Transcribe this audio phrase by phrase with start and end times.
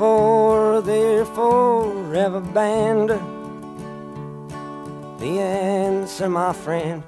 [0.00, 3.10] before they're forever banned?
[5.20, 7.02] The answer, my friend,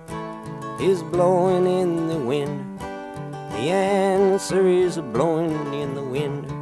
[0.78, 2.78] is blowing in the wind.
[2.80, 6.61] The answer is blowing in the wind.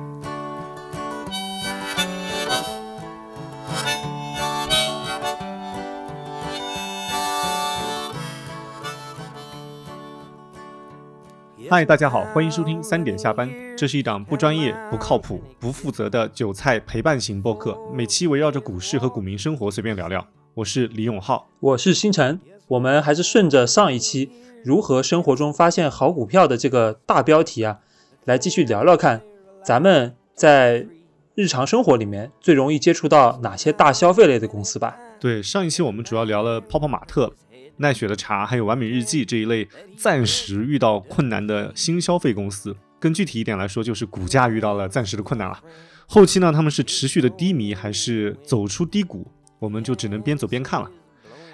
[11.71, 13.49] 嗨，大家好，欢迎收听三点下班。
[13.77, 20.27] 这是一档不专业、不靠谱、不负责的韭菜陪伴型播客，每期围绕着股市和股民生活随便聊聊。
[20.55, 22.41] 我是李永浩，我是星辰。
[22.67, 24.33] 我们还是顺着上一期
[24.65, 27.79] 如何生活中发现好股票的这个大标题啊，
[28.25, 29.23] 来继续聊聊看，
[29.65, 30.89] 咱们在
[31.37, 34.97] 日常生活里面最容易接触到哪些大消费类的公司吧？
[35.21, 37.33] 对，上一期我们主要聊了泡泡玛特。
[37.81, 45.59] 奈雪的茶，还有完美日记这一类暂时遇到困难的新消费公司，更具体一点来说，就是股价遇到了暂时的困难了。
[46.07, 49.27] 后期呢，他们是持续的低迷，还是走出低谷，
[49.59, 50.91] 我们就只能边走边看了。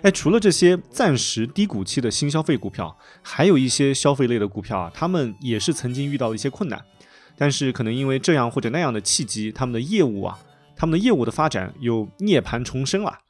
[0.02, 6.82] 哎，除了这些暂时低谷期的新消费股票，还有一些消费类的股票啊，他们也是曾经遇到了一些困难，
[7.36, 10.38] 但是可能因为这样或者那样的契机，他们的业务啊，
[10.74, 13.20] 他们的业务的发展又涅槃重生了。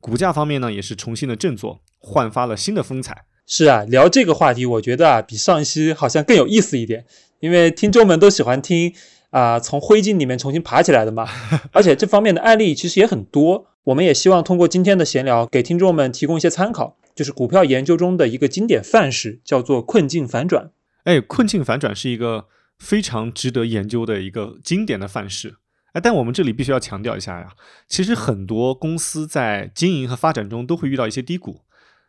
[0.00, 3.24] 股价方面呢，也是重新的振作，焕发了新的风采。
[3.46, 7.04] 是啊，聊这个话题，我觉得啊，比上一期好像更有意思一点，
[7.40, 8.92] 因为听众们都喜欢听
[9.30, 11.28] 啊，从灰烬里面重新爬起来的嘛。
[11.72, 20.70] 而且这方面的案例其实也很多，我们也希望通过今天的闲聊，给听众们提供一些参考，就是股票研究中的一个经典范式，叫做困境反转。
[21.04, 22.46] 哎，困境反转是一个
[22.78, 25.56] 非常值得研究的一个经典的范式。
[26.02, 27.48] 但我们这里必须要强调一下呀，
[27.88, 31.62] 其实很多公司在经营和发展中都会遇到一些低谷，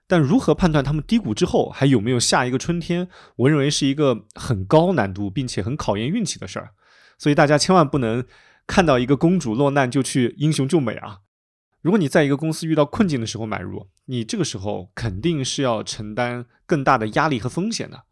[0.07, 6.71] 但如何判断他们低谷之后还有没有下一个春天，我认为是一个很高难度并且很考验运气的事儿。
[7.17, 8.25] 所以大家千万不能
[8.65, 11.19] 看到一个公主落难就去英雄救美啊！
[11.81, 18.03] 如果你在一个公司遇到困境的时候买入，你这个时候肯定是要承担更大的压力和风险的。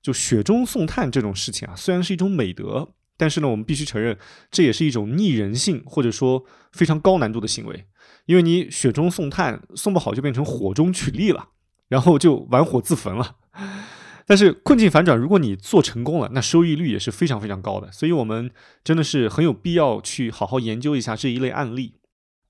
[0.00, 2.94] 就雪中送炭这种事情啊，虽然是一种美德。
[3.18, 4.18] 但是呢，我们必须承认，
[4.50, 7.86] 这也是一种逆人性或者说非常高难度的行为，
[8.26, 11.48] 因为你雪中送炭送不好，就变成火中取栗了，
[11.88, 13.36] 然后就玩火自焚了。
[14.24, 17.90] 但是困境反转，如果你做成功了，那收益率也是非常非常高的。
[17.90, 18.50] 所以，我们
[18.84, 21.96] 真的是很有必要去好好研究一下这一类案例。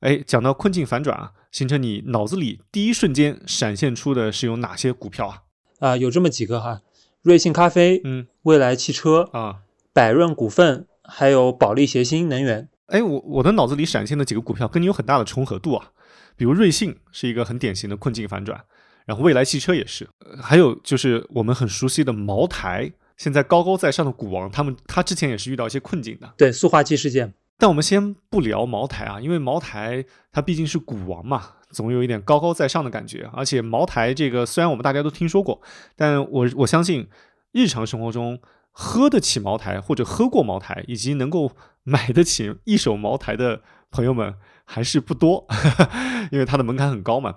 [0.01, 5.43] 哎，讲到困境反转啊，形成你脑子里第一瞬间闪现出的是有哪些股票啊？
[5.79, 6.83] 啊，有这么几个哈，
[7.23, 9.61] 瑞幸咖啡，嗯，未来汽车啊。
[9.95, 15.93] 百润股份还有保利协鑫能源，哎，我我的脑子里闪现的几个股票跟你有很大的重合度啊，
[16.37, 18.65] 比如瑞幸是一个很典型的困境反转，
[19.07, 20.07] 然后未来汽车也是，
[20.43, 27.33] 还有就是我们很熟悉的茅台，现在高高在上的股王，他们他之前也是遇到一些困境的，对塑化剂事件。
[27.57, 35.63] 但我们先不聊茅台啊，因为茅台它毕竟是股王嘛，总有一点高高在上的感觉，而且茅台这个虽然我们大家都听说过，
[35.97, 37.09] 但我我相信
[37.53, 38.39] 日常生活中。
[38.75, 41.53] 喝得起茅台或者喝过茅台，以及能够
[41.85, 44.35] 买得起一手茅台的朋友们
[44.65, 45.47] 还是不多，
[46.31, 47.37] 因为它的门槛很高嘛。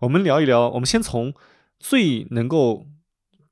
[0.00, 1.34] 我们聊一聊，我们先从
[1.78, 2.86] 最能够、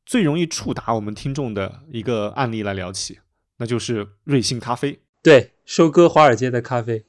[0.04, 3.18] 最容易触达我们听众的一个案例来聊起，
[3.58, 5.00] 那就是瑞幸咖啡。
[5.22, 7.04] 对，收割华尔街的咖啡。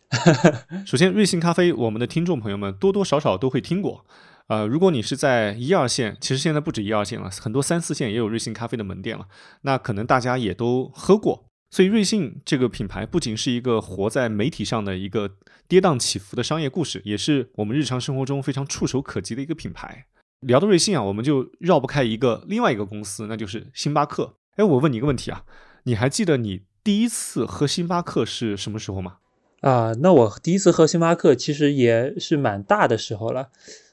[0.87, 4.05] 首先，瑞幸咖啡，我们的听众朋友们多多少少都会听过。
[4.47, 9.27] 呃，如果你是在一二线，其实现在不止一二线了，很多三四线也有瑞幸咖啡的门店了。
[9.61, 15.31] 那可能大家也都喝过，所以瑞幸这个品牌不仅是一个活在媒体上的一个
[15.67, 20.05] 跌宕起伏的商业故事，也是我们日常生活中非常触手可及的一个品牌。
[20.41, 24.35] 聊到瑞幸啊，我们就绕不开一个另外一个公司，那就是星巴克。
[24.55, 25.43] 哎，我问你一个问题啊，
[25.83, 29.17] 你还记得你第一次喝星巴克是什么时候吗？
[29.61, 33.49] 啊，那我第一次喝星巴克其实也是蛮大的时候了。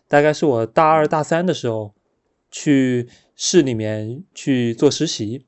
[0.07, 1.95] 大概是我大二大三的时候，
[2.51, 5.47] 去市里面去做实习，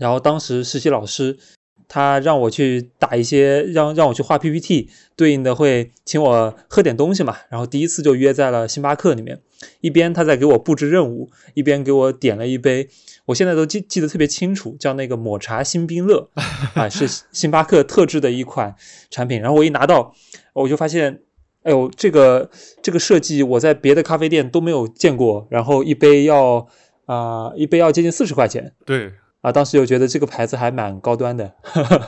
[0.00, 1.38] 然后当时实习老师
[1.86, 7.36] 他让我去打一些，让让我去画 PPT，对应的会请我喝点东西嘛。
[7.50, 9.40] 然后第一次就约在了星巴克里面，
[9.80, 12.88] 一边他在给我布置任务，一边给我点了一杯，
[13.26, 16.30] 我现在都记记得特别清楚，叫那个抹茶星冰乐
[16.74, 18.74] 啊，是星巴克特制的一款
[19.10, 19.40] 产品。
[19.40, 20.14] 然后我一拿到，
[20.54, 21.20] 我就发现。
[21.62, 22.48] 哎呦，这个
[22.82, 26.66] 这个设计我在别的咖啡店都没有见过，然后一杯要
[27.04, 31.54] 啊、一杯要接近四十块钱对啊，当时又觉得这个牌子还蛮高端的。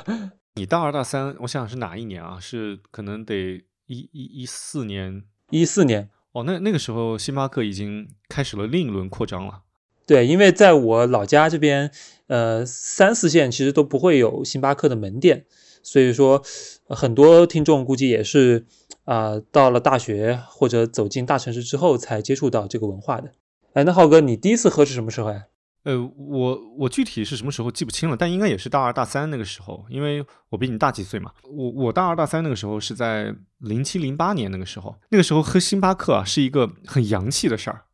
[0.55, 2.38] 你大二大三，我想想是哪一年啊？
[2.38, 9.62] 是可能得一一一四年一四年，哦，那那个时候星巴克已经开始了另一轮扩张了。
[10.06, 11.90] 对，因为在我老家这边，
[12.26, 15.46] 呃，三四线其实都不会有星巴克的门店，
[15.82, 16.43] 所以说
[16.88, 18.67] 呃很多听众估计也是
[19.05, 23.32] 啊、到了大学或者走进大城市之后才接触到这个文化的。
[23.73, 25.46] 哎，那浩哥，你第一次喝是什么时候呀？
[25.84, 31.32] 呃，我我具体是什么时候记不清了，但应该也是大二大三那个时候，因为我比你大几岁嘛。
[31.43, 37.87] 我我大二大三那个时候是在零七零八年那个时候，那个时候喝星巴克啊是一个很洋气的事儿。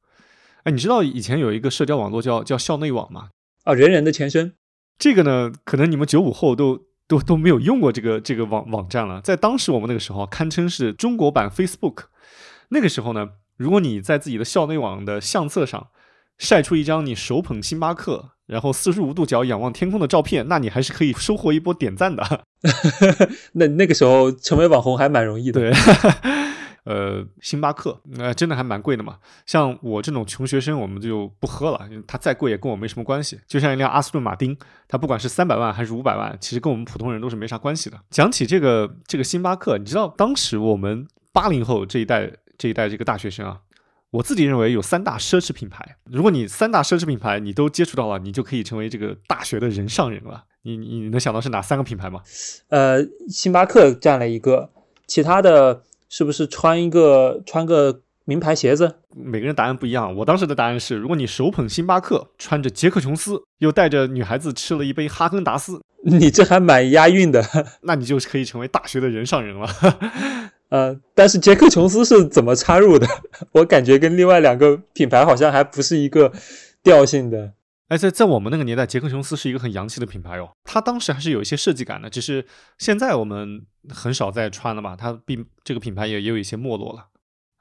[0.64, 3.31] 哎，你知道以前有一个社交网络叫叫校内网吗？
[3.64, 4.52] 啊，人人的前身。
[4.99, 9.23] 这个呢，可能你们九五后都都都没有用过这个这个网网站了。
[9.23, 12.05] 在当时我们那个时候，堪称是中国版 Facebook。
[12.69, 15.88] 那个时候呢，如果你在自己的校内网的相册上
[16.38, 22.44] 晒出一张你手捧星巴克，然后四十五度角仰望天空的照片，那你还是可以收获一波点赞的。
[23.52, 25.61] 那那个时候成为网红还蛮容易的。
[25.61, 25.73] 对，
[26.85, 29.19] 呃，星巴克，呃，真的还蛮贵的嘛。
[29.44, 33.38] 像我这种穷学生，我们就不喝了，它再贵也跟我没什么关系。
[33.46, 34.56] 就像一辆阿斯顿马丁，
[34.88, 37.99] 它不管是三百万还是五百万，其实跟我们普通人都是没啥关系的。
[38.11, 43.58] 讲起这个这个星巴克，你知道当时我们八零后这一代这一代这个大学生啊，
[44.10, 45.96] 我自己认为有三大奢侈品牌。
[46.05, 50.44] 如果你三大奢侈品牌你都接触到了，你就可以成为这个大学的人上人了。
[50.62, 52.20] 你你你能想到是哪三个品牌吗？
[52.69, 54.70] 呃，星巴克占了一个，
[55.06, 58.96] 其他的是不是穿一个穿个名牌鞋子？
[59.14, 60.14] 每个人答案不一样。
[60.16, 67.43] 我当时的答案是，如果你手捧星巴克，穿着杰克琼斯，又带着女孩子吃了一杯哈根达斯，你这还蛮押韵的。
[67.82, 69.69] 那你就可以成为大学的人上人了。
[70.68, 73.06] 呃，但是杰克琼斯是怎么插入的？
[73.52, 76.32] 我感觉跟另外两个品牌好像还不是一个
[76.82, 77.54] 调性的。
[77.88, 80.50] 哎，在在我们那个年代，杰克琼斯是一个很洋气的品牌哦。
[80.64, 82.44] 它当时还是有一些设计感的，只是
[82.76, 84.94] 现在我们很少再穿了嘛。
[84.94, 87.06] 它并这个品牌也也有一些没落了。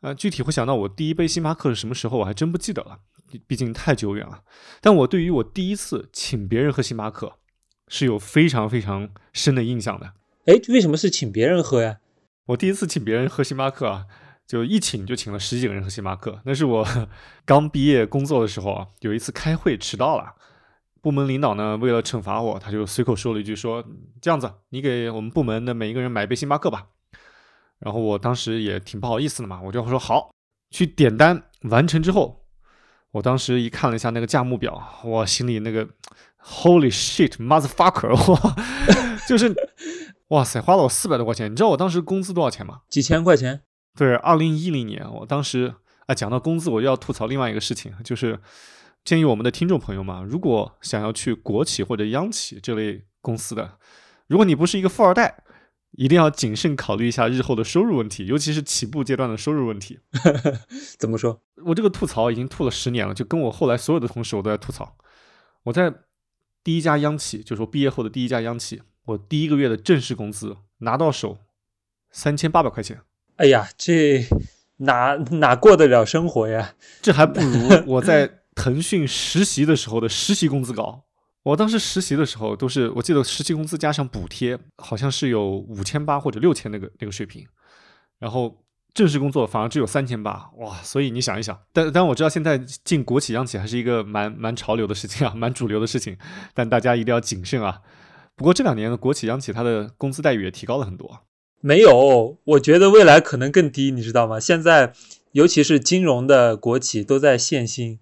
[0.02, 3.00] 呃，具体会想到我第一杯星巴克是什么时候，我还真不记得了，
[3.32, 4.42] 毕毕竟太久远了。
[4.82, 7.38] 但我对于我第一次请别人喝星巴克
[7.88, 10.12] 是有非常非常深的印象的。
[10.46, 12.00] 哎，为什么是请别人喝呀？
[12.48, 14.06] 我第一次请别人喝星巴克啊，
[14.48, 16.42] 就一请就请了十几个人喝星巴克。
[16.46, 16.88] 那是我
[17.46, 20.34] 刚毕业工作的时候啊，有一次开会迟到了，
[21.02, 23.84] 部门领导呢为了惩罚我，他就随口说了一句说
[24.22, 26.88] 这样子，你给我们部门的每一个人买一杯星巴克吧。
[27.80, 30.32] 然后我当时也挺不好意思的嘛，我就说好，
[30.72, 32.46] 去点单完成之后，
[33.12, 35.86] 我当时一看了一下那个价目表，我心里那个
[36.42, 38.56] Holy shit motherfucker，哇，
[39.28, 39.54] 就是
[40.30, 41.52] 哇塞，花了我四百多块钱。
[41.52, 42.82] 你知道我当时工资多少钱吗？
[42.90, 43.62] 几千块钱？
[43.98, 45.74] 对，二零一零年，我当时
[46.08, 48.40] 啊，讲到工资，我就要吐槽另外一个事情，就是
[49.04, 53.78] 建议我们的听众朋友们，如果想要去国企或者央企这类公司的，
[54.28, 55.44] 如果你不是一个富二代，
[55.92, 60.00] 一定要谨慎考虑一下日后的收入问题，尤其是起步阶段的收入问题。
[61.00, 61.42] 怎么说？
[61.66, 64.98] 我这个吐槽已经吐了十年了，就跟我后来所有的同事我都在吐槽。
[65.64, 65.92] 我在
[66.64, 71.40] 第一家央企，就是我毕业后的第一家央企，我第一个月的正式工资拿到手
[72.12, 73.02] 三千八百块钱。
[73.38, 74.26] 哎呀，这
[74.78, 76.76] 哪哪过得了生活呀？
[77.02, 81.04] 这还不如我在腾讯实习的时候的实习工资高。
[81.44, 87.48] 我当时实习的时候都是，我记得实习工资加上补贴，好像是有五千八或者六千那个那个水平，
[88.20, 90.76] 然后正式工作反而只有三千八，哇！
[90.84, 96.18] 所以你想一想，但但我知道现在进国企央企还是一个蛮蛮潮流的事情啊，蛮主流的事情，
[96.54, 97.82] 但大家一定要谨慎啊。
[98.38, 101.22] 不过这两年的国企央企它的工资待遇也提高了很多。
[101.60, 104.40] 没有，我觉得未来可能更低，你知道吗？
[104.40, 104.94] 现在
[105.32, 108.00] 尤其是金融的国企都在限薪，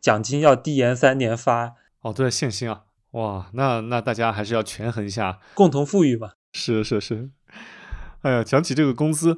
[0.00, 2.84] 奖金要低延三年发，哦，都在限薪啊！
[3.10, 6.30] 哇，那那大家还是要权衡一下，共同富裕嘛。
[6.52, 7.30] 是是是。
[8.20, 9.36] 哎呀，讲起这个工资，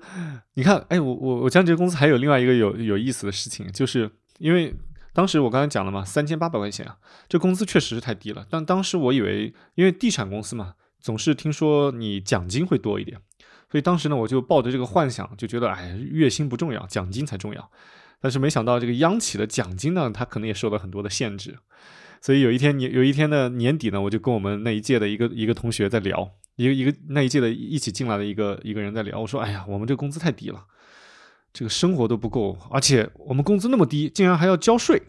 [0.55, 4.75] 你看，哎，我我我讲这个工资还有另外一个有有意思的事情，就是因为
[5.15, 8.45] 当时我刚才讲了嘛，三千八百块钱啊，这工资确实是太低了。
[8.51, 13.19] 但当时我以为，因为地产公司嘛，总是听说你奖金会多一点，
[13.71, 17.71] 所以当时呢，我就抱着这个幻想，就觉得，哎，月薪不重要，奖金才重要。
[18.21, 21.59] 但是没想到这个央企的奖金呢，它可能也受到很多的限制。
[22.21, 30.65] 所以有一天年有一天的年底呢，我就跟我们那一届的一个一个同学在聊，一个一个那一届的一起进来的一个一个人在聊，我说，哎呀，我们这工资太低了，
[31.55, 35.01] 这个生活都不够，而且我们工资那么低，竟然还要交税。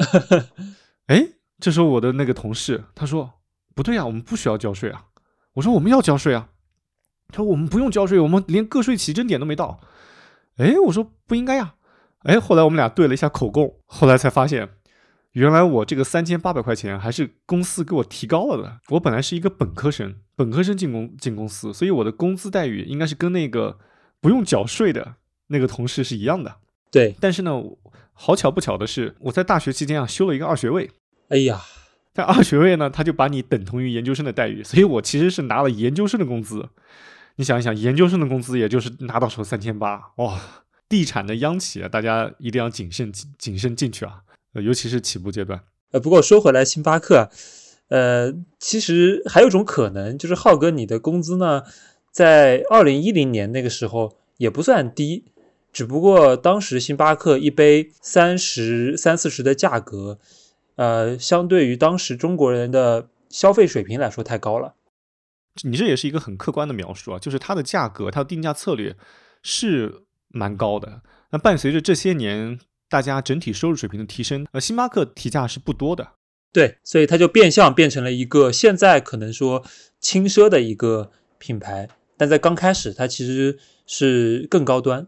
[1.08, 1.28] 哎，
[1.60, 3.34] 这时候我的那个同事他说，
[3.74, 5.08] 不对啊，我们不需要交税啊。
[5.56, 6.50] 我说我们要交税啊。
[7.30, 9.80] 他说我们不用交税，我们连个税起征点都没到。
[10.58, 11.74] 哎，我说不应该呀。
[12.20, 14.70] 哎，后来我们俩对了一下口供，后来才发现，
[15.32, 18.80] 原来我这个三千八百块钱还是公司给我提高了的。
[18.90, 23.80] 我本来是一个本科生，本科生进公进公司，所以我的工资待遇应该是跟那个
[24.22, 25.16] 不用缴税的
[25.48, 26.56] 那个同事是一样的。
[26.92, 27.62] 对，但是呢，
[28.14, 30.90] 好巧不巧的是，我在大学期间啊修了一个二学位。
[31.30, 31.62] 哎呀，
[32.14, 36.70] 在二学位呢，他就把你等同于研究生的待遇，所以我其实是拿了研究生的工资。
[37.36, 40.40] 你想一想，研究生的工资也就是拿到手三千八，哇！
[40.88, 44.22] 地产的央企啊，大家一定要谨慎谨慎进去啊，
[44.54, 45.60] 呃，尤其是起步阶段。
[45.92, 47.28] 呃，不过说回来，星巴克，
[47.90, 51.64] 呃，其实还有一种可能，就是浩哥你的工资呢，
[52.12, 55.26] 在二零一零年那个时候也不算低，
[55.76, 60.18] 只不过当时星巴克一杯三十三四十的价格，
[60.78, 64.76] 呃，相对于当时中国人的消费水平来说太高了。
[65.64, 68.96] 你这也是一个很客观的描述啊，就是它的价格，它的定价策略
[69.44, 70.02] 是。
[70.38, 71.02] 蛮高的。
[71.30, 76.06] 那伴随着这些年大家整体收入水平的提升，呃，星巴克提价是不多的。
[76.52, 79.64] 对，所以它就变相变成了一个现在可能说
[80.02, 85.08] 轻奢的一个品牌，但在刚开始它其实是更高端。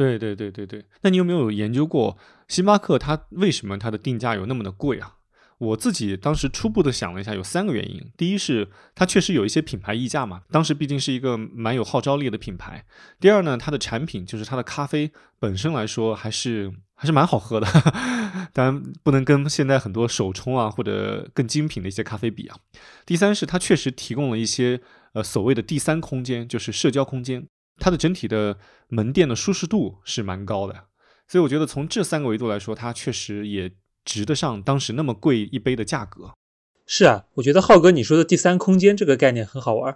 [0.00, 0.84] 对对对对对。
[1.02, 2.16] 那你有没有研究过
[2.48, 5.16] 星巴克它为什么它的定价有那么的贵啊？
[5.58, 8.10] 我自己当时初步的想了一下，有三个原因。
[8.16, 12.82] 第一是它确实有一些品牌溢价嘛，当时毕竟是一个蛮有号召力的品牌。
[13.20, 17.66] 第二呢，它的产品就是它的咖啡本身来说还是还是蛮好喝的，
[18.54, 22.56] 当然不能跟现在很多手冲啊或者更精品的一些咖啡比啊。
[23.04, 24.80] 第三是它确实提供了一些
[25.12, 27.46] 呃所谓的第三空间，就是社交空间，
[27.80, 28.58] 它的整体的
[28.88, 30.84] 门店的舒适度是蛮高的。
[31.26, 33.72] 所以我觉得从这三个维度来说，它确实也。
[34.02, 36.32] 值得上当时那么贵一杯的价格，
[36.86, 39.94] 是啊，我觉得浩哥你说的第三空间这个概念很好玩，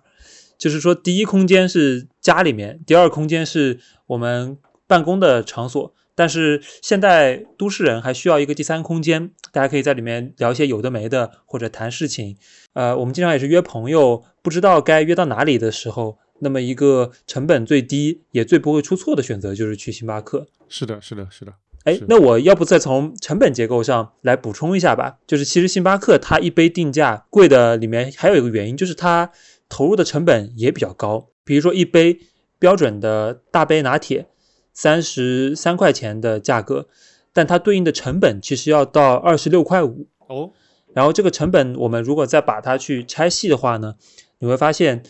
[0.58, 12.36] 就是说第一空间是家里面，第二空间是我们办公的场所，但是现在都市人还需要一个第三空间，大家可以在里面聊一些有的没的或者谈事情，
[12.74, 20.46] 呃，我们经常也是约朋友，不知道该约到哪里的时候，那么一个成本最低也最不会出错的选择就是去星巴克。
[20.68, 21.52] 是的，是的，是的。
[21.84, 25.18] 哎，那我要不再从成本结构上来补充一下吧？
[25.26, 29.30] 就是其实星巴克它一杯定价贵的里面还有一个原因，就是它
[29.68, 31.28] 投入的成本也比较高。
[31.44, 32.18] 比如说一杯
[32.58, 34.26] 标准的大杯拿铁，
[34.72, 36.88] 三十三块钱的价格，
[37.34, 40.52] 但它对应的成本其实要到二十六块五哦。
[40.94, 43.96] 然后这个成本我们如果再把它去拆细的话呢，
[44.38, 45.02] 你会发现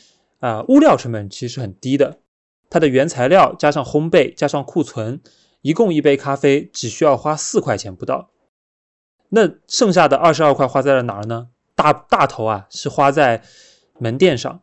[0.44, 2.18] 啊，物料成本其实很低的，
[2.68, 5.22] 它的原材料加上烘焙加上库存。
[5.62, 8.28] 一共一杯咖啡只需要花四块钱不到，
[9.30, 11.48] 那剩下的二十二块花在了哪儿呢？
[11.74, 13.42] 大大头啊是花在
[13.98, 14.60] 门店上，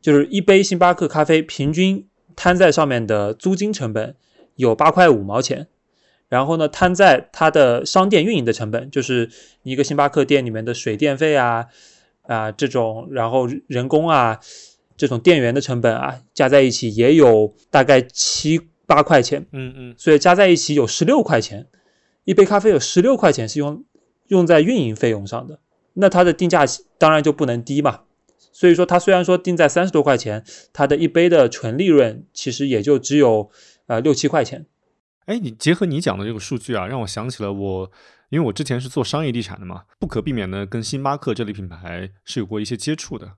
[0.00, 4.16] 就是一杯星巴克咖啡平均摊在上面的租金成本
[4.54, 5.68] 有八块五毛钱，
[6.30, 9.30] 然后呢摊在它的商店运营的成本，就是
[9.62, 11.66] 一个星巴克店里面的水电费啊
[12.22, 14.40] 啊这种，然后人工啊
[14.96, 18.60] 这种店员的成本啊加在一起也有大概七。
[18.86, 21.66] 八块钱，嗯嗯，所以加在一起有十六块钱，
[22.24, 23.82] 一杯咖啡有十六块钱是用
[24.26, 25.58] 用在运营费用上的，
[25.94, 26.66] 那它的定价
[26.98, 28.00] 当然就不能低嘛。
[28.52, 33.50] 所以说它虽然说定在三十多块钱，它的一杯的纯利润其实也就只有
[33.86, 34.66] 呃六七块钱。
[35.24, 37.90] 哎，你结合你讲的这个数据啊，让我想起了我，
[38.28, 43.32] 因为我之前是做商业地产的嘛，不可避免的跟星巴克这类品牌是有过一些接触的。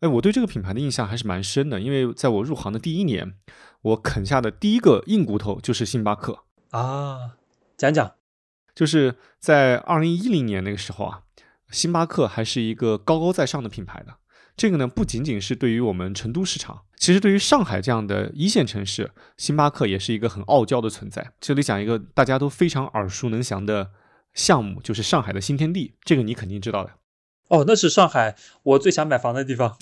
[0.00, 3.34] 哎，我对这个品牌的印象还是蛮深的，因为在我入行的第一年。
[3.82, 7.38] 我啃下的第一个硬骨头就是星巴克啊，
[7.78, 8.12] 讲讲，
[8.74, 11.22] 就是在二零一零年那个时候啊，
[11.70, 14.16] 星巴克还是一个高高在上的品牌的。
[14.54, 21.32] 这个呢，不仅仅是对于我们成都市场，其实对于上海这样的一线城市，星巴克也是一个很傲娇的存在。
[21.40, 23.92] 这里讲一个大家都非常耳熟能详的
[24.34, 26.90] 项目，就是上海的新天地，这个你肯定知道的。
[27.50, 29.76] 哦，那是上海我最想买房的地方。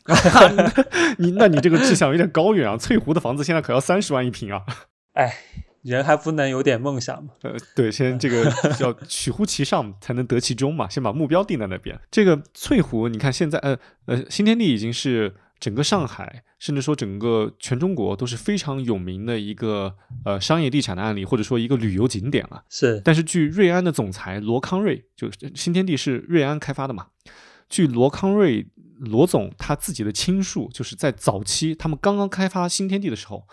[1.18, 2.76] 你那你这个志向有点高远啊！
[2.78, 4.64] 翠湖的房子现在可要三十万一平啊！
[5.12, 5.34] 哎，
[5.82, 7.30] 人还不能有点梦想吗？
[7.42, 12.00] 呃，对，先这个要取乎其上才能得其中嘛，先把目标定在那边。
[12.10, 19.94] 这个翠湖，你看现在，呃呃，新天地已经是整个上海，甚至说整个全中国都是非常有名的一个
[20.24, 22.62] 呃商业地产的案例，或者说一个旅游景点了。
[22.70, 27.08] 是，但是据瑞安的总裁罗康瑞，就新天地是瑞安开发的嘛？
[27.68, 28.66] 据罗康瑞
[28.98, 33.46] 罗总他自己的亲述，就是在早期他们刚刚开发新天地的时候，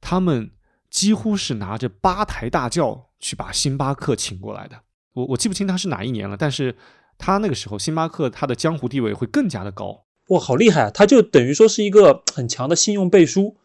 [0.00, 0.50] 他们
[0.90, 4.80] 几乎是拿着八抬大轿去把星巴克请过来的。
[5.14, 6.76] 我我记不清他是哪一年了，但是
[7.18, 10.04] 他那个时候星巴克他的江湖地位会更加的高。
[10.28, 10.90] 哇，好厉害啊！
[10.90, 13.56] 他就等于说是一个很强的信用背书，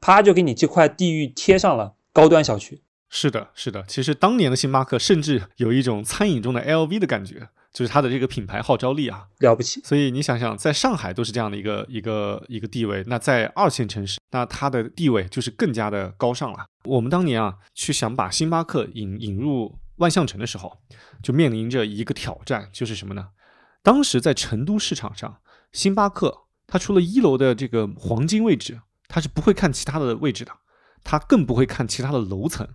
[0.00, 1.94] 啪就给你这块地域贴上了。
[2.12, 2.82] 高端小区。
[3.08, 3.84] 是的，是的。
[3.86, 9.80] 其实当年的星巴克甚至有一种餐饮中的 LV 的感觉，就是它的这个品牌号召力啊，了不起。
[9.84, 16.66] 所以你想想，在上海都是这样的一个一个一个地位，那在二线城市，那它的地位就是更加的高尚了。
[16.84, 20.78] 我们当年啊，去想把星巴克引引入万象城的时候，
[21.22, 23.28] 就面临着一个挑战，就是什么呢？
[23.82, 25.40] 当时在成都市场上，
[25.72, 30.52] 星巴克它除了一楼的这个黄金位置，它是不会看其他的位置的，
[31.04, 32.66] 它更不会看其他的楼层。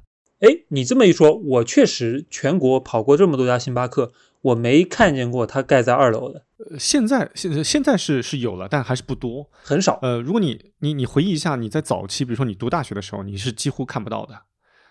[0.43, 6.43] 哎，你这么一说，我确实全国跑过这么多家星巴克，我没看见过它盖在二楼的。
[6.57, 9.99] 呃，现在现现在是是有了，但还是不多，很少。
[10.01, 14.41] 呃，如果你你你回忆一下，你在早期，比如说你读大学的时候，你是几乎看不到的。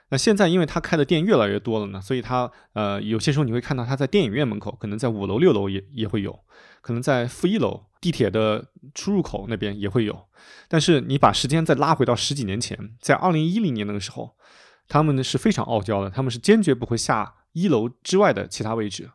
[0.08, 6.38] 那现在，因为它开的店越来越多了呢，所以它呃有些时候你会看到它在电影院门口，可能在五楼六楼也也会有，
[6.80, 10.18] 可能在负一楼地铁的出入口那边也会有。
[10.66, 14.34] 但是你把时间再拉回到十几年前，在二零一零年那个时候。
[14.92, 19.10] 他们呢是非常傲娇的，他们是坚决不会下一楼之外的其他位置。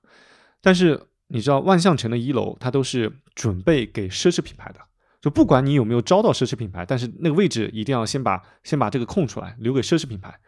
[0.59, 4.79] 但是你知道，万象城的一楼它都是准备给奢侈品牌的，
[5.21, 10.39] 就不管你有没有招到奢侈品牌，但是那个位置一定要先把先把这个空出来，留给奢侈品牌。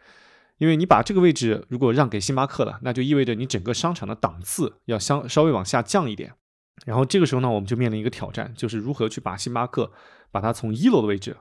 [0.58, 6.34] 因为你把这个位置如果让给星巴克了，那就意味着你整个商场的档次要相稍微往下降一点。
[6.84, 9.92] 然后这个时候呢，我们就面临一个挑战，就是如何去把星巴克
[10.32, 11.36] 把它从一楼的位置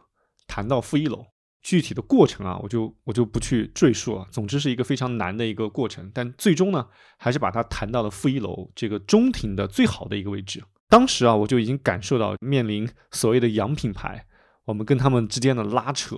[0.46, 1.26] 弹到负一楼。
[1.62, 4.26] 具体的过程啊，我就我就不去赘述了。
[4.32, 6.88] 总之是一个非常难的一个过程，但最终呢，
[7.18, 10.64] 还是把它谈到了负一楼这个中庭的最好的一个位置。
[10.88, 14.26] 当时啊，我就已经感受到面临所谓的洋品牌，
[14.66, 16.18] 我们跟他们之间的拉扯。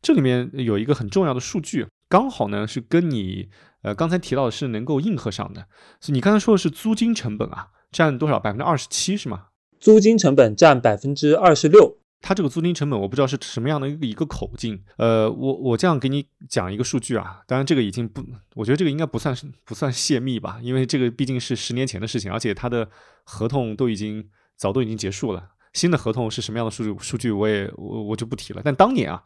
[0.00, 3.48] 这里面有一个很重要的数据，刚好呢是跟你
[3.82, 5.66] 呃刚才提到的是能够应和上的。
[6.06, 8.38] 你刚才说的是租金成本啊，占多少？
[8.38, 9.46] 百分之二十七是吗？
[9.80, 11.98] 租金成本占百分之二十六。
[12.26, 14.82] 它这个租金成本，我不知道是什么样的一个口径。
[14.98, 18.20] 呃，我我这样给你讲一个数据啊，当然这个已经不，
[18.56, 22.90] 我觉得这个应该不算是不算泄密吧，因为这个毕竟是十年前的事情，而且它的
[23.22, 25.50] 合同都已经早都已经结束了。
[25.72, 26.98] 新的合同是什么样的数据？
[26.98, 28.60] 数据我也我我就不提了。
[28.64, 29.22] 但当年啊，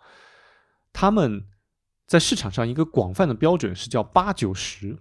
[0.92, 1.46] 他们
[2.06, 4.98] 在市场上一个广泛的标准是叫八九十，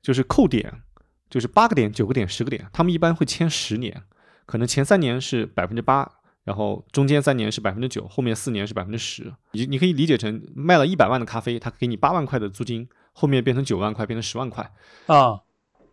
[0.00, 0.82] 就是扣点，
[1.28, 4.04] 就是八个点、九个点、十个点，他们一般会签十年，
[4.46, 6.08] 可能前三年是百分之八。
[6.44, 9.32] 然后中间三年是百分之九，后面四年是百分之十。
[9.52, 14.72] 你你可以理解成卖了一百万的咖啡，他给你八万块的租金，后面变成九万块，变成十万块。
[15.06, 15.42] 啊，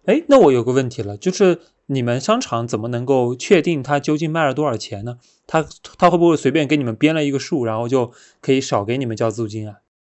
[0.06, 5.20] 哎，那我有个问题了，就是你们商场怎么能够确定他究竟卖了多少钱呢？
[5.46, 5.66] 他
[5.98, 9.78] 他会不会随便给你们编了一个数，然后就可以少给你们交租金啊？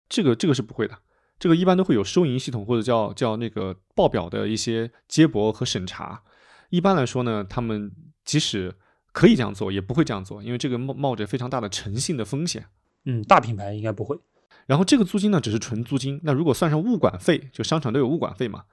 [0.09, 0.99] 这个这个是不会的，
[1.39, 6.23] 这个一般都会有收银系统或者叫叫那个报表的一些接驳和审查。
[6.69, 7.93] 一般来说呢，他们
[8.25, 8.75] 即使
[9.13, 12.67] 可以这样做，也不会这样做，因为这个冒冒着非常大的诚信的风险。
[13.05, 14.19] 嗯，大品牌应该不会。
[14.67, 16.21] 然后这个租金呢，只是纯租金。
[16.23, 18.65] 那如果算上物管费，就商场都有物管费嘛，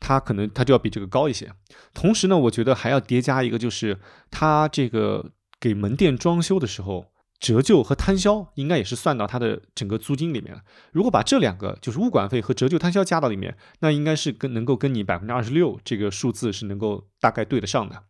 [0.00, 1.52] 它可能它就要比这个高一些。
[1.92, 3.98] 同时呢，我觉得还要叠加一个，就是
[4.30, 10.62] 它这个给门店装修的时候，折旧和摊销应该也是算到它的整个租金里面了。
[10.92, 18.04] 如果把这两个，就是物管费和折旧摊销加到里面，那应该是跟能够跟你百分之二十六这个数字是能够大概对得上的。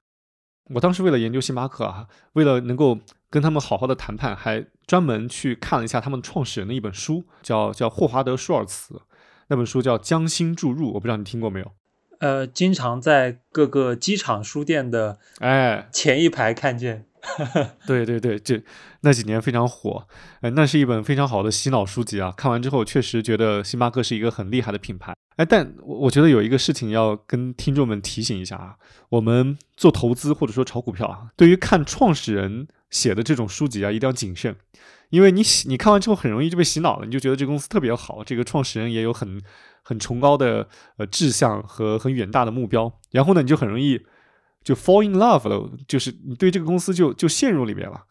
[0.71, 2.99] 我当时为了研究星巴克啊，为了能够
[3.29, 9.03] 跟他们好好的谈判，还专门去看了一下他们创始人的一本书，叫叫霍华德舒尔茨，
[9.49, 11.73] 那本书叫《将心注入》，我不知道你听过没有？
[12.21, 17.07] 呃，经常在各个机场书店的哎前一排看见。
[17.87, 18.61] 对对对，这
[19.03, 20.07] 那几年非常火，
[20.41, 22.33] 哎，那是一本非常好的洗脑书籍啊。
[22.37, 25.15] 看完之后，确实觉得星巴克是一个很厉害的品牌。
[25.37, 28.75] 哎，但我我觉得有一个事情要跟听众们提醒一下啊，
[29.09, 34.57] 我们做投资或者说炒股票啊，对于看创始人写的这种书籍啊，一定要谨慎，
[35.11, 39.41] 因为你洗你看完之后很容易就被洗脑了，你就觉得这个公司特别好，这个创始人也有很
[39.83, 44.01] 很崇高的呃志向和很远大的目标，然后呢，你就很容易。
[44.63, 48.03] 就 fall in love 了，就是你对这个公司就就陷入里面了。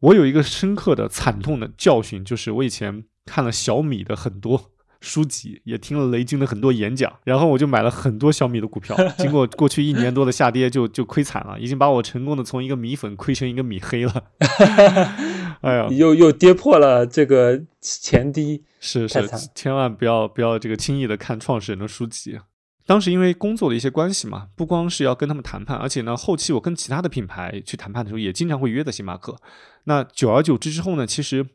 [0.00, 8.94] 我有一个深刻的惨痛的教训，就是我以前看了小米的很多书籍，也听了雷军的很多演讲，然后我就买了很多小米的股票。
[9.16, 14.24] 经过过去一年多的下跌，就就亏惨了，已经把我成功的从一个米粉亏成一个米黑了。
[15.62, 22.38] 哎呀，又又跌破了这个前低，是是，千万不要不要这个轻易的看创始人的书籍。
[22.86, 29.36] 当时因为工作的一些关系嘛，不光是要跟他们谈判，而且呢，后期我跟其他的品牌去谈判的时候，也经常会约在星巴克。
[29.84, 31.46] 那久而久之之后呢，其实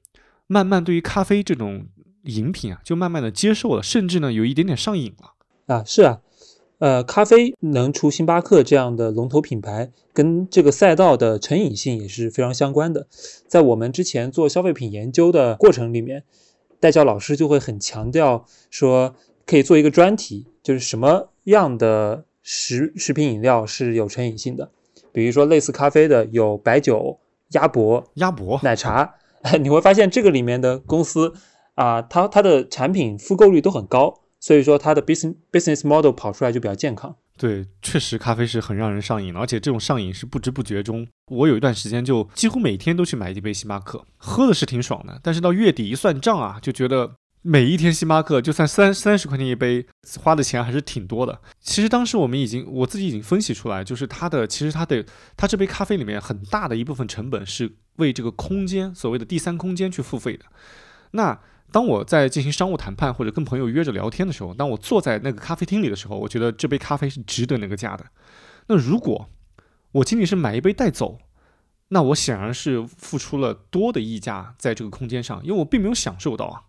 [0.48, 1.86] 慢慢对于咖啡这种
[2.24, 5.76] 饮品啊，就慢慢的接受了，甚至呢，有一点点上瘾了。
[5.76, 6.22] 啊，是啊，
[6.80, 13.08] 呃，咖啡能出星巴克这样的龙头品牌，跟这个赛道的成瘾性也是非常相关的。
[13.48, 16.24] 在我们之前做消费品研究的过程里面。
[16.82, 19.14] 代教老师就会很强调说，
[19.46, 24.70] 可以做一个专题，就是什么样的食食品饮料是有成瘾性的，
[25.12, 27.20] 比如说类似咖啡的有白酒、
[27.54, 29.16] 鸭脖、鸭脖、奶茶，
[29.60, 31.34] 你会发现这个里面的公司
[31.74, 37.16] 啊，它它的产品复购率都很高，所以说它的 business business model 跑出来就比较健康。
[37.36, 41.08] 对，确实咖啡是很让人上瘾的，而且这种上瘾是不知不觉中。
[41.32, 45.20] 我有一段时间就几乎每天都去买一杯星巴克，喝的是挺爽的。
[45.24, 49.86] 但是到月底一算账啊，就觉得每一天星巴克就算三三十块钱一杯，
[50.20, 51.40] 花的钱还是挺多的。
[51.62, 55.06] 其实当时我们已经我自己已经分析出来，就是它的其实它的
[55.38, 60.46] 它这杯咖啡里面很大的一部分成本是为这个空间所谓的第三空间去付费的。
[61.12, 61.40] 那
[61.72, 68.06] 当我在进行商务谈判或者跟朋友约着聊天的时候，当我坐在那个咖啡厅里的时候，我觉得这杯咖啡是值得那个价的。
[68.68, 69.30] 那如果
[69.94, 71.20] 我仅仅是买一杯带走，
[71.88, 76.64] 那我显然是付出了多的溢价在这个空间上，因为我并没有享受到啊。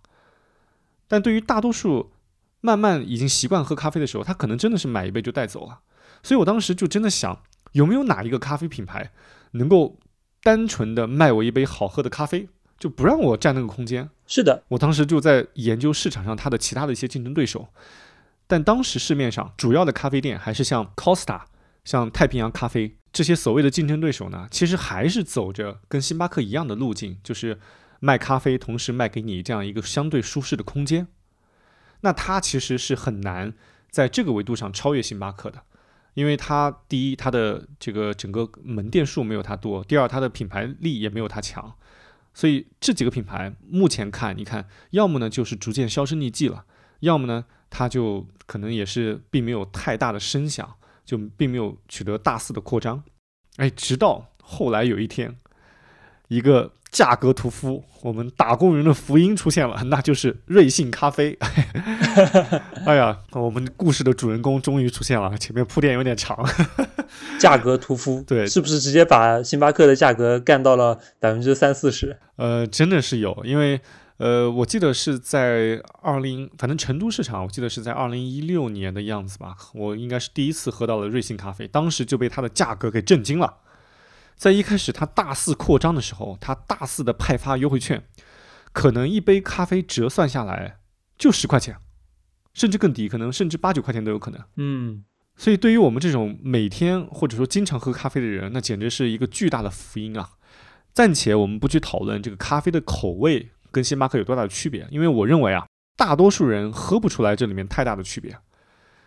[1.10, 2.12] 但对于大多数
[2.60, 5.80] 慢慢已经习惯喝咖啡的时候，他可能真的是买一杯就带走了。
[6.22, 7.42] 所以我当时就真的想，
[7.72, 9.10] 有没有哪一个咖啡品牌
[9.54, 9.98] 能够
[10.44, 12.48] 单纯的卖我一杯好喝的咖啡？
[12.78, 14.08] 就不让我占那个空间。
[14.28, 17.68] 是的，我当时就在研究市场上它的其他的一些竞争对手，
[18.46, 21.40] 但当时市面上主要的咖啡店还是像 Costa、
[21.84, 27.58] 像太平洋咖啡这些所谓的竞争对手呢，其实还是走着跟星巴克一样的路径，就是
[28.00, 31.06] 卖咖啡，同时卖给你这样一个相对舒适的空间。
[32.00, 33.54] 那它其实是很难
[33.90, 35.62] 在这个维度上超越星巴克的，
[36.14, 41.74] 因为它第一，它的这个整个门店数没有它多；第二，它的品牌力也没有它强。
[42.32, 46.64] 所以这几个品牌目前看，你看，要么呢就是逐渐销声匿迹了，
[47.00, 53.02] 要么呢它就可能也是并没有太大的声响，就并没有取得大肆的扩张。
[53.56, 55.36] 哎，直到后来有一天，
[56.28, 61.38] 一个价格屠夫，我们打工人的福音出现了， 那就是瑞幸咖啡。
[62.84, 66.36] 哎呀，我们故事的主人公终于出现了，前面铺垫有点长。
[67.38, 72.18] 价格屠夫，对，是不是直接把星巴克的价格干到了百分之三四十？
[72.36, 73.80] 呃，真的是有，因为
[74.18, 83.54] 呃，我记得是在二零，反正成都市场，我记得是在二零一六年的样子吧，我应该是第一次喝到了瑞幸咖啡，当时就被它的价格给震惊了。
[84.40, 88.02] 在一开始它大肆扩张的时候，它大肆的派发优惠券，
[88.72, 90.78] 可能一杯咖啡折算下来
[91.18, 91.76] 就十块钱，
[92.54, 94.40] 甚至更低，可能甚至八九块钱都有可能。
[94.56, 95.04] 嗯。
[95.36, 100.30] 所以，对于我们这种每天或者说经常喝咖啡的人，那简直是一个巨大的福音啊！
[100.94, 105.66] 暂且我们不去讨论这个咖啡的口味跟星巴克有多大的区别，因为我认为啊，
[105.98, 108.38] 大多数人喝不出来这里面太大的区别。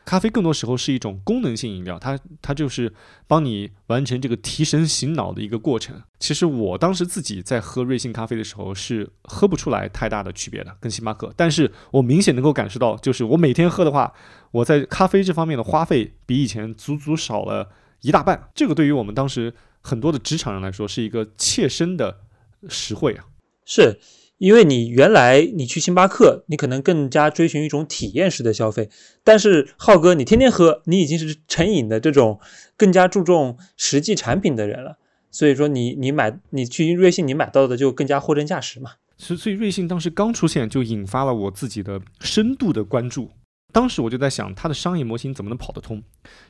[0.06, 2.94] 咖啡更多时候是一种功能性饮料，它它就是
[3.26, 6.02] 帮你完成这个提神醒脑的一个过程。
[6.20, 11.34] 其实我当时自己在喝瑞幸咖啡的时候是喝不出来太大的区别的，跟星巴克。
[11.38, 14.14] 但是我明显能够感受到，就是我每天喝的话，
[14.52, 17.70] 我在咖啡这方面的花费比以前足足少了
[18.02, 18.50] 一大半。
[18.54, 22.20] 这个对于我们当时很多的职场人来说是一个切身的
[22.68, 23.26] 实惠啊。
[23.66, 24.00] 是。
[24.44, 28.90] 因为你原来你去星巴克，你可能更加追寻一种体验式的消费，
[29.24, 32.42] 但是浩哥你天天喝，你已经是成瘾的这种
[32.76, 34.98] 更加注重实际产品的人了。
[35.32, 38.92] 所以说你你买你去瑞幸你买到的就更加货真价实嘛。
[39.16, 43.32] 所以所以瑞幸当时刚出现就引发了我自己的深度的关注。
[43.72, 46.04] 当时我就在想它的商业模型怎么能跑得通？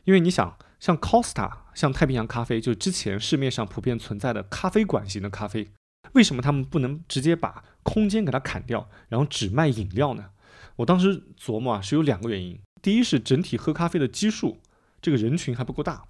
[0.06, 5.68] 因为你想像 Costa 像太平洋咖啡，就之前市面上普遍存在的咖啡馆型的咖啡。
[6.12, 10.32] 为什么他们不能直接把空间给它砍掉，然后只卖饮料呢？
[10.78, 12.60] 我当时琢磨啊，是有两个原因。
[12.82, 14.60] 第一是整体喝咖啡的基数，
[15.02, 16.08] 这个人群还不够大；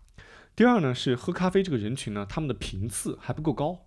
[0.56, 3.86] 第二呢是喝咖啡这个人群呢，他们的频次还不够高。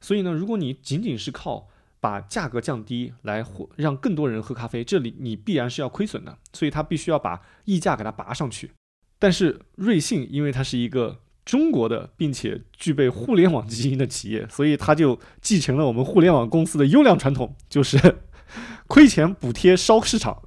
[0.00, 1.68] 所以呢，如果你仅仅是靠
[2.00, 3.44] 把价格降低来
[3.76, 6.38] 让更多人喝咖啡，这里你必然是要亏损的。
[6.52, 8.72] 所以他必须要把溢价给它拔上去。
[9.18, 11.20] 但是瑞幸因为它是一个。
[11.48, 17.98] 中国的，并且具备互联网基因的企业，所以他就继承了我们互联网公司的优良传统，就是
[18.86, 20.42] 亏钱补贴烧市场。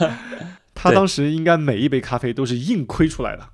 [0.76, 3.48] 他当时应该每一杯咖啡都是硬亏出来的，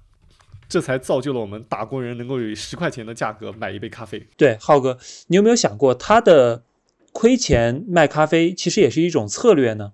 [0.68, 4.26] 这才造就了我们打工人能够以十块钱的价格买一杯咖啡。
[4.36, 6.64] 对，浩哥，你有没有想过，他的
[7.12, 9.92] 亏钱卖咖啡其实也是一种策略呢？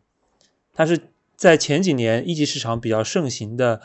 [0.73, 3.83] 他是在前几年一级市场比较盛行的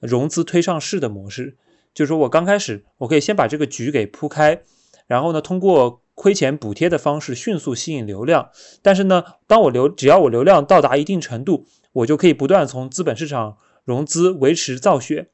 [0.00, 1.58] 融资推上市的模式。
[1.96, 4.60] 就是说我刚开始，我可以先把这个局给铺开，
[5.06, 8.50] 然后呢，通过亏钱补贴的方式迅速吸引流量。
[8.82, 15.28] 但是呢，当我流只要我流量到达一定程度，我就可以不断从资本市场融资维持造血，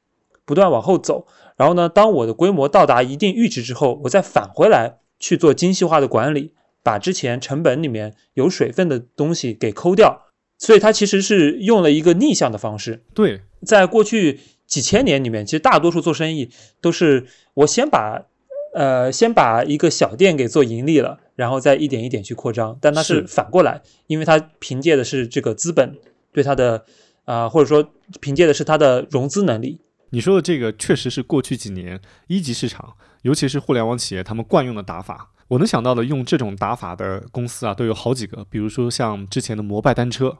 [0.45, 1.27] 不断往后走。
[1.57, 13.03] 然后呢，当我的规模到达一定阈值之后，我再返回来去做精细化的管理，把之前成本里面有水分的东西给抠掉，所以它其实是用了一个逆向的方式。
[13.13, 14.39] 对，在过去
[14.73, 16.49] 几千年里面，其实大多数做生意
[16.81, 18.25] 都是我先把
[18.73, 22.75] 呃先把一个小店给做盈利了，然后再一点一点去扩张。
[22.81, 25.95] 但它是是反过来，因为它凭借的是这个资本
[26.31, 26.85] 对它的
[27.25, 27.87] 啊、或者说
[28.19, 29.79] 凭借的是它的融资能力。
[30.09, 35.29] 你说的这个确实是过去几年一级市场，尤其是互联网企业他们惯用的打法。
[35.49, 40.39] 我能想到的用这种打法的公司啊，都有好几个，比如说像之前的摩拜单车，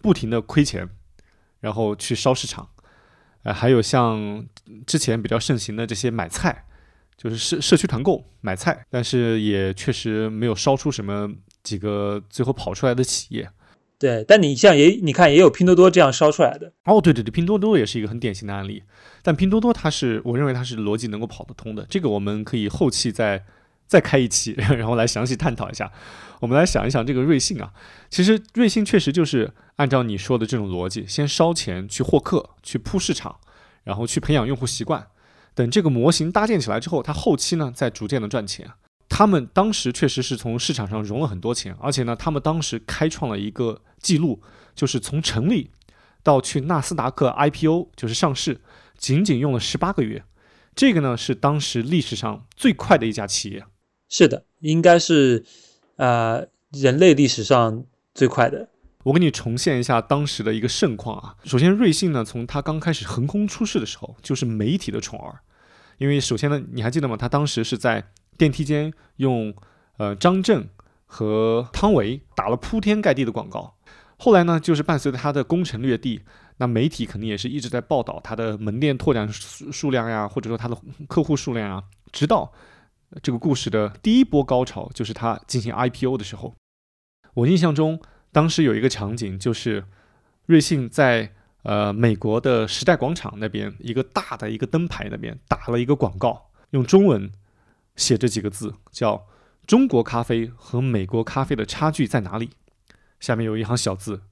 [0.00, 0.88] 不停的亏钱，
[1.58, 2.68] 然后去烧市场，
[3.44, 4.44] 呃，还有像
[4.86, 6.64] 之前比较盛行的这些买菜，
[7.16, 11.30] 就是社社区团购买菜，但是也确实没有烧出什么
[11.62, 13.48] 几个最后跑出来的企业。
[13.96, 16.72] 对，但你像也你看也有拼多多这样烧出来的。
[16.84, 18.82] 哦，对对对，拼多多也是一个很典型的案例，
[19.22, 23.44] 但拼多多它是我认为它是逻辑能够跑得通的，这个我们可以后期再
[23.86, 25.90] 再开一期， 然后来详细探讨一下。
[26.40, 27.72] 我们来想一想这个瑞幸啊，
[28.10, 33.36] 其实瑞幸确实就是按照你说的这种逻辑，先烧钱去获客，去铺市场，
[33.84, 35.06] 然后去培养用户习惯，
[35.54, 38.70] 等这个模型搭建起来之后，它后期呢再逐渐的赚钱。
[39.08, 44.42] 他们当时确实是从市场上融了很多钱，而且呢，他们当时开创了一个记录，
[44.74, 45.70] 就是从成立
[46.22, 48.60] 到去纳斯达克 IPO 就是上市，
[48.98, 50.24] 仅仅用了十八个月，
[50.74, 53.64] 这个呢是当时历史上最快的一家企业。
[54.08, 55.44] 是的，应该是
[55.96, 58.68] 呃人类历史上最快的。
[59.04, 61.36] 我给你重现一下当时的一个盛况啊。
[61.44, 65.40] 首先，瑞幸呢，从它刚开始横空出世的时候，就是媒体的宠儿，
[65.98, 67.16] 因为首先呢，你还记得吗？
[67.16, 68.02] 他当时是在
[68.38, 69.54] 电梯间用
[69.98, 70.68] 呃张震
[71.04, 73.74] 和汤唯打了铺天盖地的广告。
[74.16, 76.22] 后来呢，就是伴随着它的攻城略地，
[76.56, 80.76] 那媒体肯定也是一直在报道它的门店拓展数数量呀，或者说它的
[81.08, 82.50] 客户数量啊，直到
[83.22, 86.54] 这个故事的第一波高潮，就是它进行 IPO 的时候。
[87.34, 88.00] 我印象中，
[88.32, 89.84] 当时有一个场景，就是
[90.46, 97.32] 瑞幸在呃美国的时代广场那边一个大的一个灯牌那边打了一个广告，用中文
[97.96, 99.26] 写着几个字，叫
[99.66, 102.50] “中国咖啡和美国咖啡的差距在哪里”。
[103.18, 104.22] 下面有一行小字，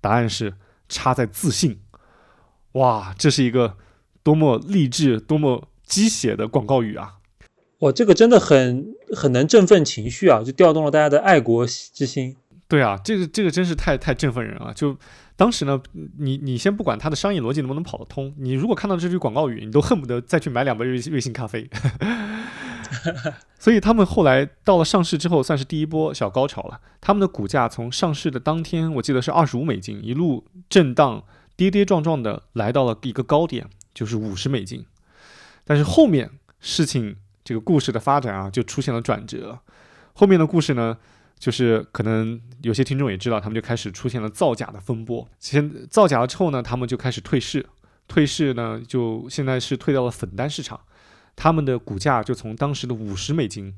[0.00, 0.54] 答案是
[0.88, 1.82] 差在自信。
[2.72, 3.78] 哇，这是一个
[4.22, 7.19] 多么励志、多么鸡血的广告语啊！
[7.80, 12.36] 哇，这个真的很很能振奋情绪啊，就调动了大家的爱国之心。
[12.68, 14.72] 对啊，这个这个真是太太振奋人了。
[14.74, 14.96] 就
[15.34, 15.82] 当时呢，
[16.18, 21.68] 你你先不管它的商业逻辑能不能跑得通，你如果看到这句广告语，你都恨不得再去买两杯瑞瑞幸咖啡。
[23.58, 26.80] 所以他们后来到了上市之后，算是第一波小高潮了。
[27.00, 31.24] 他们的股价从上市的当天，我记得是二十五美金，一路震荡
[31.56, 34.84] 跌跌撞撞的来到了一个高点，就是五十美金。
[35.64, 37.16] 但是后面事情
[37.50, 39.58] 这个故事的发展啊，就出现了转折。
[40.12, 40.96] 后面的故事呢，
[41.36, 45.28] 就是可能有些听众也知道，他们就开始出现了造假的风波。
[45.40, 47.66] 先造假了之后呢，他们就开始退市，
[48.06, 50.78] 退市呢，就现在是退到了粉单市场。
[51.34, 53.74] 他们的股价就从当时的五十美金，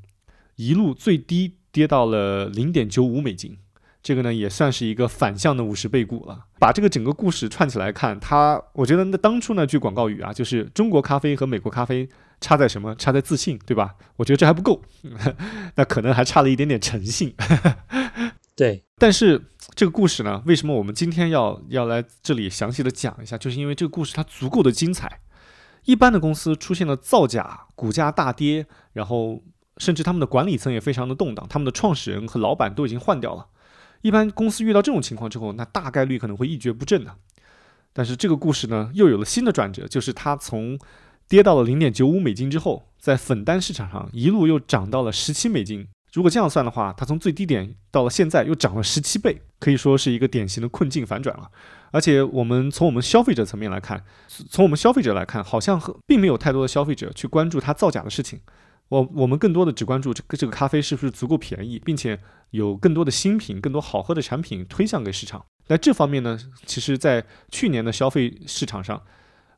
[0.56, 3.56] 一路最低跌到了零点九五美金。
[4.02, 6.44] 这个呢，也算是一个反向的五十倍股了。
[6.58, 12.06] 把这个整个故事串起来看，它，我觉得那当初那句广告语啊，就是中国咖啡和美国咖啡
[12.42, 12.94] 差在什么？
[12.96, 13.94] 差在自信，对吧？
[14.16, 14.83] 我觉得这还不够，
[15.76, 17.35] 那可能还差了一点点诚信。
[18.55, 19.42] 对，但是
[19.74, 23.38] 这个故事呢，为什么我们今天要要来这里详细的讲一下？
[23.38, 25.20] 就是因为这个故事它足够的精彩。
[25.85, 29.42] 一般的公司出现了造假，股价大跌，然后
[29.78, 33.46] 甚至他们的管理层也非常的动荡，他们的创始人和老板都已经换掉了。
[34.02, 37.16] 一般公司遇到这种情况之后，那大概率可能会一蹶不振的。
[37.92, 40.78] 但是这个故事呢，又有了新的转折，就是他从
[41.33, 45.88] 跌到了零点九五美金之后，在粉单市场上一路又涨到了十七美金。
[46.12, 51.51] 如果这样算的话，它从最低点到了现在又涨了十七倍，可以说是一个典型的困境反转了。
[51.90, 54.05] 而且我们从我们消费者层面来看，
[54.51, 58.38] 从我们消费者来看，好像并没有太多的消费者去关注它造假的事情。
[58.90, 65.42] 我我们更多的只关注这个这个咖啡是不是足够便宜，并且有更多的新品、更多好喝的产品推向给市场。
[65.68, 69.03] 那这方面呢，其实在去年的消费市场上，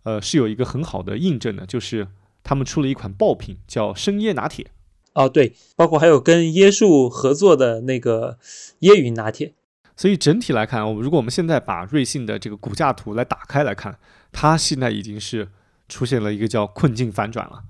[0.05, 2.07] 呃，是有一个很好的印证的，就是
[2.43, 4.69] 他们出了一款爆品，叫生椰拿铁。
[5.15, 8.39] 哦对，包括还有跟椰树合作的那个
[8.81, 9.53] 椰云拿铁。
[9.97, 13.97] 所以整体来看，我们如果我们现在把瑞幸的这个股价图来打开来看，
[14.33, 15.49] 它现在已经是
[15.89, 17.63] 出现了一个叫困境反转了。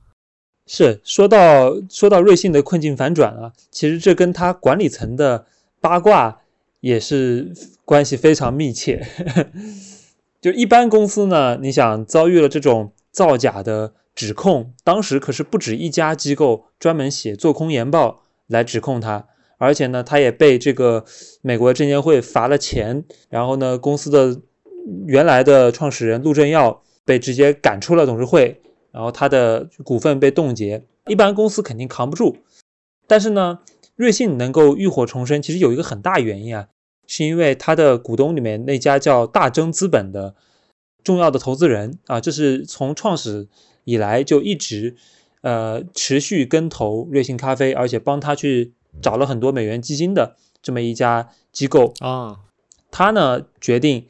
[0.67, 5.47] 是说到说到瑞幸的困境反转啊，其实这跟它管理层的
[5.83, 6.41] 八卦
[6.81, 7.53] 也是
[7.85, 9.07] 关系非常密切。
[10.45, 19.27] 就一般公司呢，你想遭遇了这种造假的指控，当时可是不止一家机构专门写做空研报来指控他，
[19.57, 21.07] 而且呢，他也被这个
[21.41, 24.39] 美国证监会罚了钱，然后呢，公司的
[25.07, 28.61] 原来的创始人陆正耀被直接赶出了董事会，
[28.93, 32.37] 然后他的股份被冻结，一般公司肯定扛不住。
[33.07, 33.61] 但是呢，
[33.97, 36.69] 瑞幸能够浴火重生，其实有一个很大原因啊，
[37.07, 40.35] 是因为他的股东里面那家叫大钲资本的
[41.03, 43.49] 重要的投资人啊，这是从创始
[43.85, 44.97] 以来就一直
[45.43, 52.37] 呃持续跟投瑞幸咖啡，而且帮他去找了很多美元基金的这么一家机构啊。
[52.91, 54.07] 他呢决定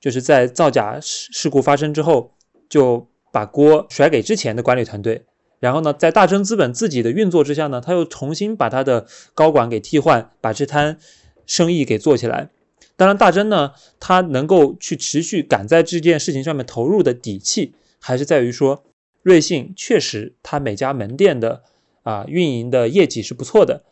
[0.00, 2.34] 就是在造假事事故发生之后，
[2.68, 5.24] 就把锅甩给之前的管理团队。
[5.60, 10.98] 然后呢，在大钲资本自己的运作之下呢，他又重新把他的高管给替换，把这摊
[11.46, 12.50] 生意给做起来。
[12.96, 18.84] 当然，大钲呢，他能够去持续赶在这件事情上面投入的底气，还是在于说，
[19.22, 21.62] 瑞幸确实他每家门店的
[22.02, 23.82] 啊运营的业绩是不错的，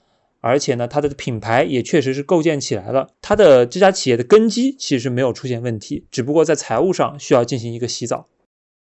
[0.41, 3.09] 而且呢，它的品牌也确实是构建起来了。
[3.21, 8.29] 它的这家企业的根基其实没有出现问题，只不过在财务上需要进行一个洗澡。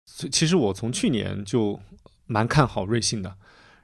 [0.05, 1.79] 所以其实我从去年就。
[2.31, 3.37] 蛮看好瑞幸的，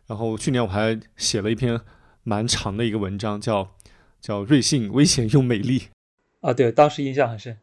[0.05, 1.81] 然后去年我还写了一篇
[2.21, 3.71] 蛮长的一个文章，叫
[4.25, 5.83] 叫瑞幸危险又美丽
[6.41, 7.59] 啊，对，当时印象很深。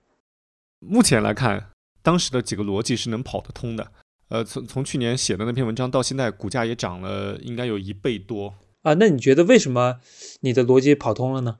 [0.78, 1.72] 目前来看，
[2.02, 3.90] 当时的几个逻辑是能跑得通的。
[4.28, 8.94] 呃，从从去年写的那篇文章到现在，股价也涨了，应该有一倍多啊。
[8.94, 9.98] 那你觉得为什么
[10.42, 11.58] 你的逻辑跑通了呢？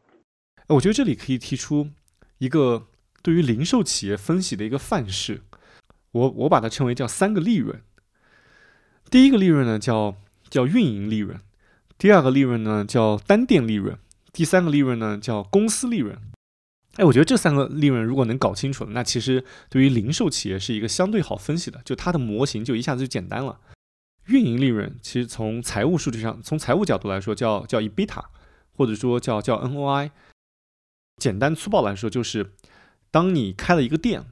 [0.68, 1.90] 我觉得这里可以提出
[2.38, 2.86] 一个
[3.24, 5.42] 对于零售企业分析的一个范式，
[6.12, 7.82] 我我把它称为叫三个利润。
[9.10, 10.14] 第一个利润呢叫
[10.48, 11.40] 叫运营利润，
[11.98, 13.98] 第二个利润呢叫单店利润，
[14.32, 16.18] 第三个利润呢叫公司利润。
[16.96, 23.60] 哎，我觉得这三个利润如果能搞清楚了，那其实对于零售企业是一个相对好分析的，就它的模型就一下子就简单了。
[24.26, 28.24] 运营利润其实从财务数据上，从财务角度来说叫叫 EBITDA，
[28.74, 30.10] 或者说叫叫 NOI。
[31.16, 32.52] 简单粗暴来说就是，
[33.10, 34.26] 当你开了一个店，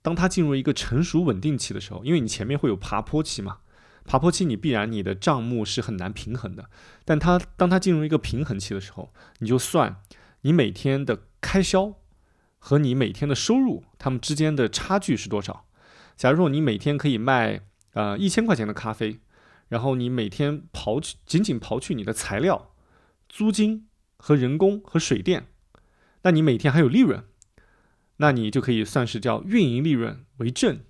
[0.00, 3.58] 当它进入一个成熟稳定期的时候，因为你前面会有爬坡期嘛。
[4.06, 6.70] 爬坡期，你必然你的账目是很难平衡的。
[7.04, 9.96] 但它当它进入一个平衡期的时候，你就算
[10.42, 11.94] 你每天的开销
[12.58, 15.66] 和你每天的收入，它们之间的差距是多少？
[16.16, 17.60] 假如说你每天可以卖
[17.92, 19.20] 呃一千块钱的咖啡，
[19.68, 22.72] 然后你每天刨去仅仅刨去你的材料、
[23.28, 25.48] 租金和人工和水电，
[26.22, 27.24] 那你每天还有利润，
[28.16, 30.80] 那你就可以算是叫运营利润为正。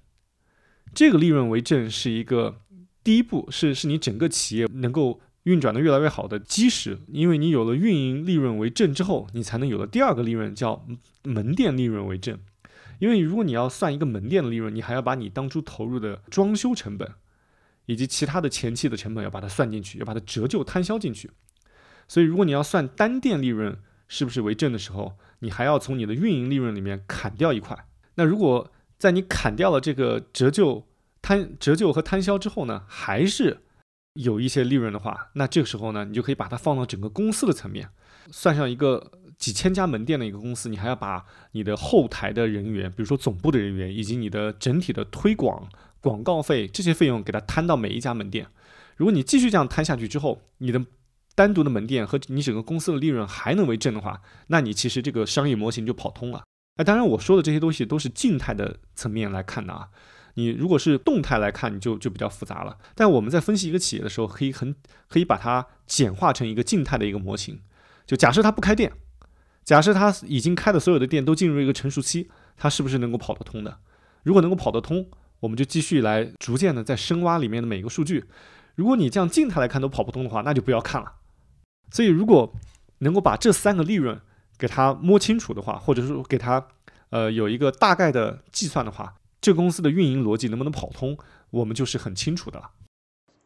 [0.94, 2.60] 这个利润为正是一个。
[3.06, 10.84] 第一步是是你整个企业能够运转的越来越好的基石，因为你有了运营利润为正之后，你才能有了第二个利润叫
[11.22, 12.36] 门店利润为正。
[12.98, 17.08] 因为如果你要算一个门店的利润，你还要把你当初投入的装修成本
[17.84, 21.30] 以及其他的前期的成本要把它算进去，要把它折旧摊销进去。
[22.08, 27.86] 所以如果你要算单店利润是不是为正的时候，你还要从你的运营利润里面砍掉一块。
[28.16, 30.84] 那如果在你砍掉了这个折旧，
[31.26, 33.64] 摊折旧和摊销之后呢，还是
[34.12, 37.88] 有一些利润的话，那这个时候呢，你就可以把它放到整个公司的层面，
[38.30, 45.68] 算上一个几千家门店的一个公司，你还要把你的后台的人员，比如说总部的人员，以及你的整体的推广、
[46.00, 48.46] 广告费这些费用给它摊到每一家门店。
[48.94, 50.80] 如果你继续这样摊下去之后，你的
[51.34, 56.44] 单独的门店和你整个公司的利润还能为正的话，那你其实这个商业模型就跑通了。
[56.76, 59.88] 那当然，我说的这些东西都是静态的层面来看的啊。
[60.38, 62.76] 你如果是动态来看，你就就比较复杂了。
[62.94, 64.74] 但我们在分析一个企业的时候，可以很
[65.08, 67.58] 可以把它简化成一个静态的一个模型。
[68.06, 68.92] 就假设它不开店，
[69.64, 73.78] 假设它已经开的所有的店都进入一个成熟期，它是不是能够跑得通的？
[74.24, 75.08] 如果能够跑得通，
[75.40, 78.26] 我们就继续来逐渐的在深挖里面的每一个数据。
[78.74, 81.14] 如果你这样静态来看都跑不通的话，那就不要看了。
[81.90, 82.54] 所以如果
[82.98, 84.20] 能够把这三个利润
[84.58, 86.68] 给它摸清楚的话，或者说给它
[87.08, 89.14] 呃有一个大概的计算的话。
[89.46, 91.16] 这公司的运营逻辑能不能跑通，
[91.50, 92.70] 我们就是很清楚的了。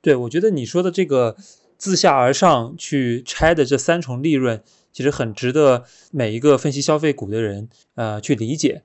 [0.00, 1.36] 对，我觉得你说的这个
[1.76, 8.82] 自下而上去拆的这三重利润，其实很值得每一个分析消费股的人呃去理解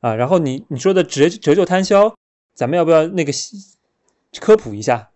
[0.00, 0.16] 啊。
[0.16, 2.12] 然后你你说的折折旧摊销，
[2.56, 3.32] 咱们要不要那个
[4.40, 5.10] 科普一下？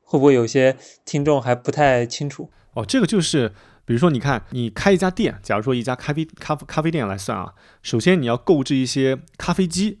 [0.00, 2.50] 会不会有些听众还不太清楚？
[2.72, 3.52] 哦，这个就是。
[3.86, 7.52] 比如说，你看，你开一家店，假如说一家咖啡咖咖啡店来算啊，
[7.82, 9.98] 首先你要购置一些咖啡机，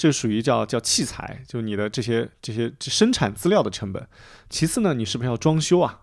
[0.00, 4.08] 这属于叫叫器材，就你的这些这些生产资料的成本。
[4.48, 6.00] 其次呢，你是不是要装修啊？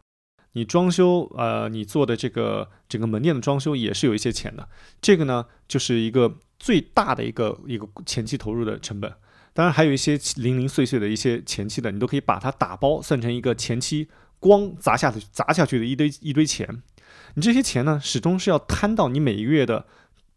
[0.52, 4.70] 你装修，呃，你做的这个整个门店的装修也是有一些钱的。
[5.02, 9.12] 这个呢，就是一个最大的一个一个前期投入的成本。
[9.54, 14.08] 当然，还有一些零零碎碎的一些前期的，你都可以把它打包算成一个前期
[14.40, 16.84] 光砸下去砸下去的一堆一堆钱。
[17.34, 19.88] 你这些钱呢，始终是要摊到你每一个月的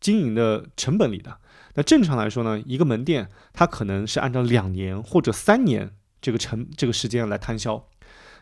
[0.01, 1.37] 经营的成本里的。
[1.75, 5.91] 那正常来说呢，一个门店它可能是按照两年或者三年
[6.21, 7.87] 这个成这个时间来摊销。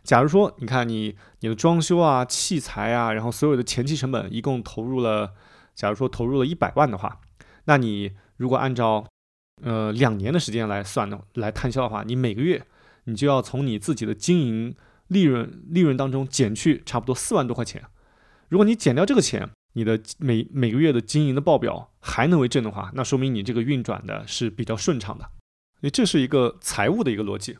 [0.02, 5.34] 假如说你看你你的装修啊、器材啊，然后所有的前期成本一共投入了，
[5.74, 7.20] 假如说投入了一百万的话，
[7.64, 9.06] 那你如果按照
[9.62, 12.64] 呃两年的时间来算的来摊销的话，你每个月
[13.04, 14.74] 你就要从你自己的经营
[15.08, 17.82] 利润利润当中减去差不多四万多块钱。
[18.48, 25.24] 如果你减掉这个钱，你的每每个月的经营的报表还能为正的话，那说明你这个运转的是比较顺畅的。
[25.80, 27.56] 所以这是一个财务的一个逻辑。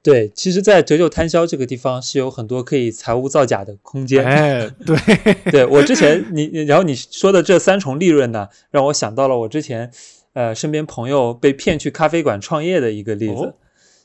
[0.00, 4.24] 对，其实，在折旧摊销这个地方是有很多可以财务造假的空间。
[4.24, 9.90] 哎， 对，对我之前你，然后你说的这三重利润呢，让我想到了我之前，
[10.34, 13.56] 呃，身边朋友被骗去咖啡馆创业的一个例子，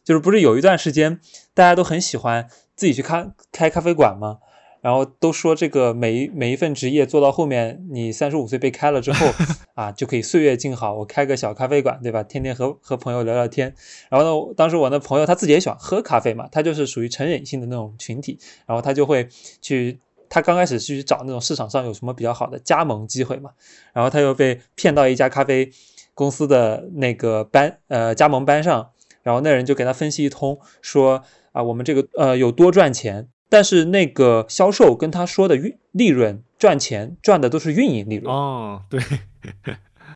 [0.04, 1.20] 就是不是有一段时间
[1.54, 4.40] 大家都很喜欢自己去咖开咖啡馆吗？
[4.84, 9.26] 然后都说这个每一每一份职业做到后面，你三十五岁被开了之后
[9.76, 10.94] 啊，就可以岁月静好。
[10.94, 12.22] 我开个小咖啡馆，对吧？
[12.22, 13.74] 天天和和朋友聊聊天。
[14.10, 18.38] 然后呢，当时我那朋友他自己也喜欢喝咖啡嘛，他就是属于成瘾性的那种群体。
[18.66, 19.26] 然后他就会
[19.62, 23.52] 去，他刚开始是去找那种市场上有什么比较好的加盟机会嘛。
[23.94, 25.72] 然后他又被骗到一家咖啡
[26.14, 28.90] 公司的那个班，呃，加盟班上。
[29.22, 31.24] 然后那人就给他分析一通，说
[31.54, 33.30] 啊，我们这个呃有多赚钱。
[33.54, 39.00] 但是那个销售跟他说的运利润赚钱赚的都是运营利润哦，对。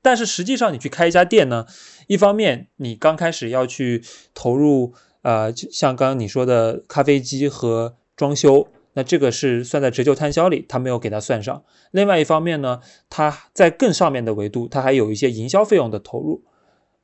[0.01, 1.67] 但是实际上你去开一家店呢，
[2.07, 11.63] 一方面你刚开始要去投入，呃，像刚刚你说的咖啡机和装修，那这个是算在折旧摊销里，他没有给他算上。
[11.91, 16.43] 另外一方面呢，他在更上面的维度，他还有一些营销费用的投入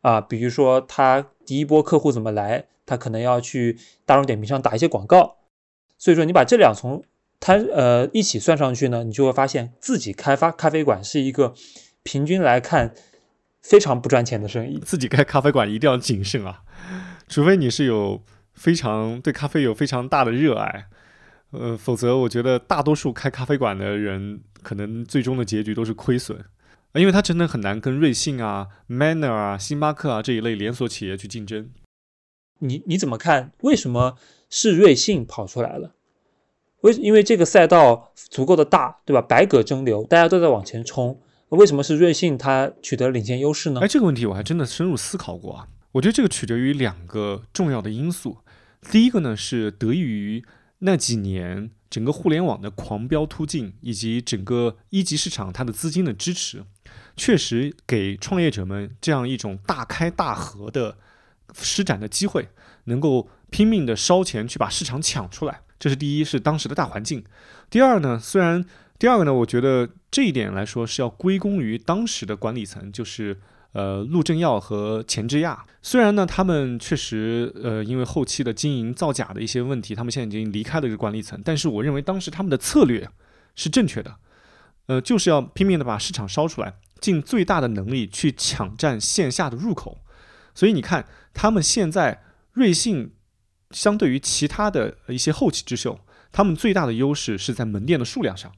[0.01, 3.77] 啊，比如说他第一波客户怎么来，他可能要去
[4.07, 5.37] 大众点评上打一些广告。
[6.03, 7.01] 所以说，你把这两从
[7.39, 11.53] 它呃一起算上去呢，你就会发现自己开发咖啡馆是一个
[12.03, 12.93] 平均来看
[13.61, 14.77] 非常不赚钱的生意。
[14.79, 16.63] 自己开咖啡馆一定要谨慎啊，
[17.29, 18.21] 除非你是有
[18.53, 20.87] 非常对咖啡有非常大的热爱，
[21.51, 26.37] 呃，否则我觉得大多数开咖啡馆的人可能最终的结局都是亏损，
[26.95, 31.69] 因为他真的很难跟瑞幸啊、Manner 啊、星巴克啊这一类连锁企业去竞争。
[32.59, 33.53] 你你怎么看？
[33.61, 34.17] 为什么？
[34.55, 35.95] 是瑞幸跑出来了，
[36.81, 39.19] 为因为这个赛道足够的大，对吧？
[39.19, 41.19] 百舸争流，大家都在往前冲。
[41.49, 43.79] 为什么是瑞幸它取得领先优势呢？
[43.81, 45.67] 哎，这个问题我还真的深入思考过啊。
[45.93, 48.37] 我觉得这个取决于两个重要的因素。
[48.91, 50.45] 第一个呢是得益于
[50.79, 56.63] 那几年整个互联网的狂飙突进，以及整个一级市场它的资金的支持，
[57.15, 60.97] 确实给创业者们这样一种大开大合的
[61.55, 62.49] 施展的机会，
[62.83, 63.27] 能够。
[63.53, 67.23] 拼命的烧钱去把市场抢出来，这是第一，是当时的大环境。
[67.69, 68.65] 第二呢，虽然
[68.97, 73.39] 第二个呢，我觉得这一点来说是要归功于当时的管理层，就是
[73.73, 75.63] 呃陆正耀和钱之亚。
[75.83, 83.07] 虽然呢，他们确实呃因为后期的经营造假的一些问题，他们现在已经离开了这个管理层，但是我认为当时他们的策略
[83.55, 84.15] 是正确的，
[84.87, 89.99] 呃，就是要拼命的把市场烧出来，尽最大的能力去抢占线下的入口。
[90.55, 92.23] 所以你看，他们现在
[92.53, 93.11] 瑞幸。
[93.73, 95.99] 相对于其他的一些后起之秀，
[96.31, 98.51] 他们最大的优势是在门店的数量上。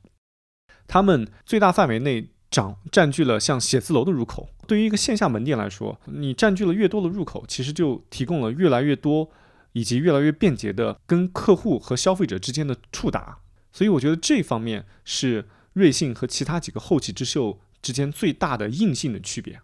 [0.87, 4.49] 他们最大范围内掌占据了像写字楼的入口。
[4.67, 9.31] 对于一个线下门店来说，你占据了越多的入口，其实就提供了越来越多
[9.73, 13.39] 以及越来越便捷的跟客户和消费者之间的触达。
[13.71, 19.59] 所以我觉得这方面是瑞幸和其他几个后起之秀之间最大的硬性的区别。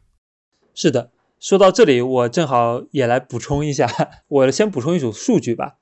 [0.74, 1.12] 是的。
[1.42, 3.90] 说到这里，我正好也来补充一下。
[4.30, 5.78] 我先补充一组数据吧，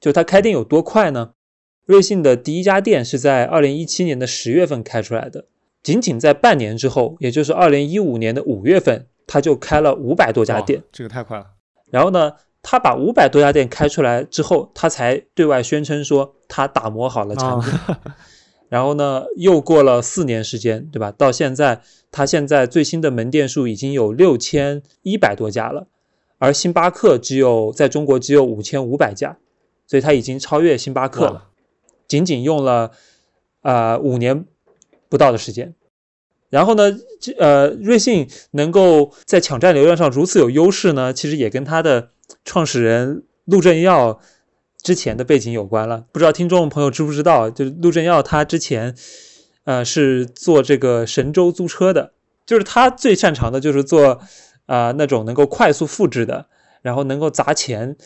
[0.00, 1.32] 就它开店有多快呢？
[1.84, 5.46] 瑞幸的第一家店是在二零一七年的十月份开出来的，
[5.82, 10.84] 仅仅在半年之后，也就是二零一五年的五月份，他就开了五百多家店。
[10.92, 11.46] 这个太快了。
[11.90, 17.72] 然后呢，他把五百多家店开出来之后，他才对外宣称说他打磨好了产品。
[18.72, 21.12] 然后呢，又过了四年时间，对吧？
[21.12, 25.88] 到现在，它现在最新的门店数已经有六千一百多家了，
[26.38, 29.36] 而星巴克只有在中国只有五千五百家，
[29.86, 31.48] 所以它已经超越星巴克了，
[32.08, 32.92] 仅仅用了
[33.60, 34.46] 呃五年
[35.10, 35.74] 不到的时间。
[36.48, 42.08] 然后呢，这呃瑞幸能够在抢占流量上如此有优势呢，其实也跟它的
[42.46, 44.18] 创始人陆正耀。
[44.82, 47.48] 之前的背景有关了，不知道听众朋友知不知道？
[47.48, 48.94] 就是陆正耀他之前，
[49.64, 52.12] 呃，是做这个神州租车的，
[52.44, 54.20] 就是他最擅长的就是做，
[54.66, 56.46] 呃，那种能够快速复制的，
[56.82, 57.96] 然后能够砸钱，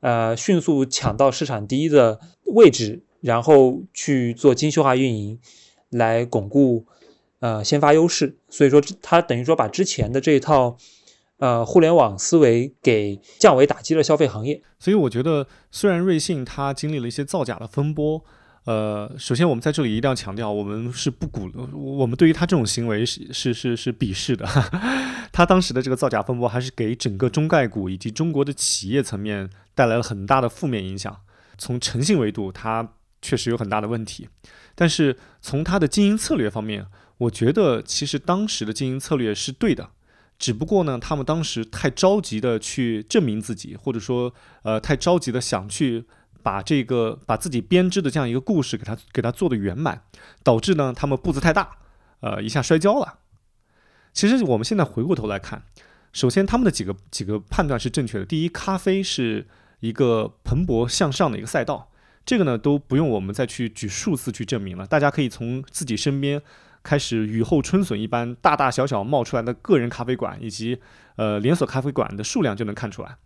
[0.00, 5.38] 呃，迅速抢到市场第一的位置然后去做精细化运营，
[5.90, 6.86] 来巩固
[7.40, 8.36] 呃先发优势。
[8.48, 10.78] 所以说，他等于说把之前的这一套
[11.42, 14.62] 呃互联网思维给降维打击了消费行业。
[14.78, 18.24] 所以我觉得，虽然瑞幸它经历了一些造假的风波。
[18.64, 24.46] 呃，首先我们在这里一定要强调，我们是不鼓，我们对于他这种行为是是是是鄙视的。
[25.32, 31.16] 他当时的这个造假风波，还是给整个中概股以及中国的企业层面带来了很大的负面影响。
[31.58, 32.88] 从诚信维度，它
[33.20, 34.28] 确实有很大的问题。
[34.76, 36.86] 但是从它的经营策略方面，
[37.18, 39.90] 我觉得其实当时的经营策略是对的，
[40.42, 44.34] 只不过呢，他们当时太着急的去证明自己，或者说
[44.64, 46.04] 呃太着急的想去。
[46.44, 50.02] 把这个把自己编织的这样一个故事给他给他做的圆满，
[50.42, 51.76] 导致呢他们步子太大，
[52.18, 53.20] 呃一下摔跤了。
[54.12, 55.62] 其实我们现在回过头来看，
[56.12, 58.24] 首先他们的几个几个判断是正确的。
[58.24, 59.46] 第一，咖啡是
[59.78, 61.92] 一个蓬勃向上的一个赛道，
[62.26, 66.42] 这个呢都不用我们再去举数字去证明了，大家可以从自己身边
[66.82, 70.80] 开始雨后春笋一般大大小小冒出来的个人咖啡馆以及
[71.16, 73.16] 呃连锁咖啡馆的数量就能看出来。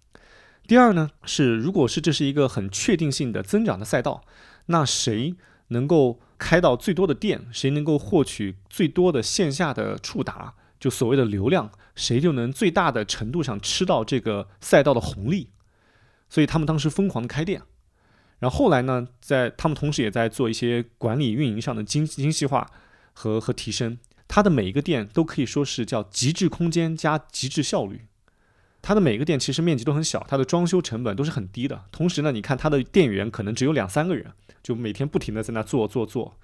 [0.66, 4.24] 第二呢，是如果是这是一个很确定性的增长的赛道，
[4.66, 5.34] 那谁
[5.68, 15.50] 能够开到最多的店，谁能够获取最多的线下的触达，就所谓的流量，谁就能最大的程度上吃到这个赛道的红利。
[16.28, 17.62] 所以他们当时疯狂的开店，
[18.40, 22.68] 然后后来呢，在他们同时也在做一些管理运营上的精精细化
[23.19, 23.97] 和和提升，
[24.29, 28.03] 它的每一个店都可以说是叫极致空间加极致效率。
[28.83, 31.87] 它的每个店其实面积都很小，它的装修成本都是很低的。
[31.91, 34.31] 同时呢，你看它的店员可能只有两三个人，
[34.62, 36.37] 就每天不停的在那做做做。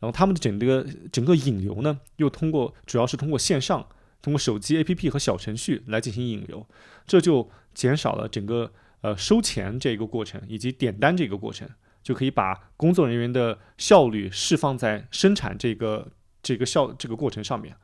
[0.00, 3.86] 然后他们的整个整个引流呢，又通过主要是通过线上，
[4.20, 6.66] 通过手机 APP 和小程序来进行引流，
[7.06, 11.68] 这就减少了整个呃收钱这个过程以及点单这个过程，
[12.02, 16.08] 就可以把工作人员的效率释放在生产这个
[16.42, 17.76] 这个效这个过程上面。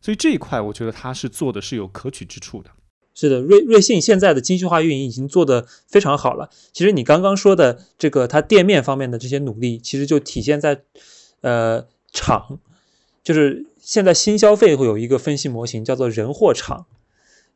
[0.00, 2.70] 所以这一块我觉得它是做的是有可取之处的。
[3.14, 6.50] 是的，瑞瑞幸现在的精细化运营已经做得非常好了。
[6.74, 10.82] 其实你刚刚说的这个，它店面方面的这些努力，其实就体现在，
[11.40, 12.58] 呃，厂，
[13.24, 16.84] 就是现在新消费会有一个分析模型，叫做人货场。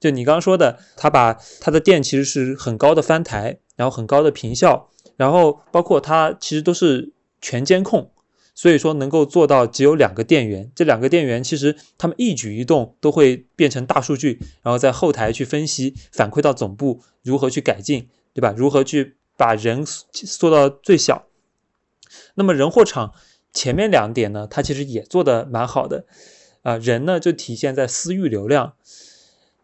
[0.01, 4.89] 就你刚刚说的，他把他的店其实是很高的翻台，然后很高的坪效，
[5.21, 7.13] 然后包括它其实都是
[7.43, 8.11] 全监控。
[8.53, 18.53] 所以说能够做到只有两个店员，这两个店员其实他们一举一动都会变成大数据，然后在后台去分析，反馈到总部如何去改进，对吧？
[18.55, 21.27] 如何去把人缩到最小？
[22.35, 23.15] 那么人货场
[23.55, 26.05] 前面两点呢，它其实也做的蛮好的，
[26.63, 28.75] 啊，人呢就体现在私域流量，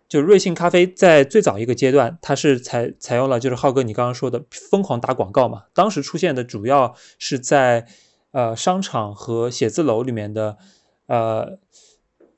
[0.09, 7.87] 就瑞幸咖啡在最早一个阶段，它是采采用了就是浩哥你刚刚说的疯狂打广告嘛，当时出现的主要是在。
[8.33, 10.59] 呃，商场和写字楼里面的
[11.07, 11.59] 呃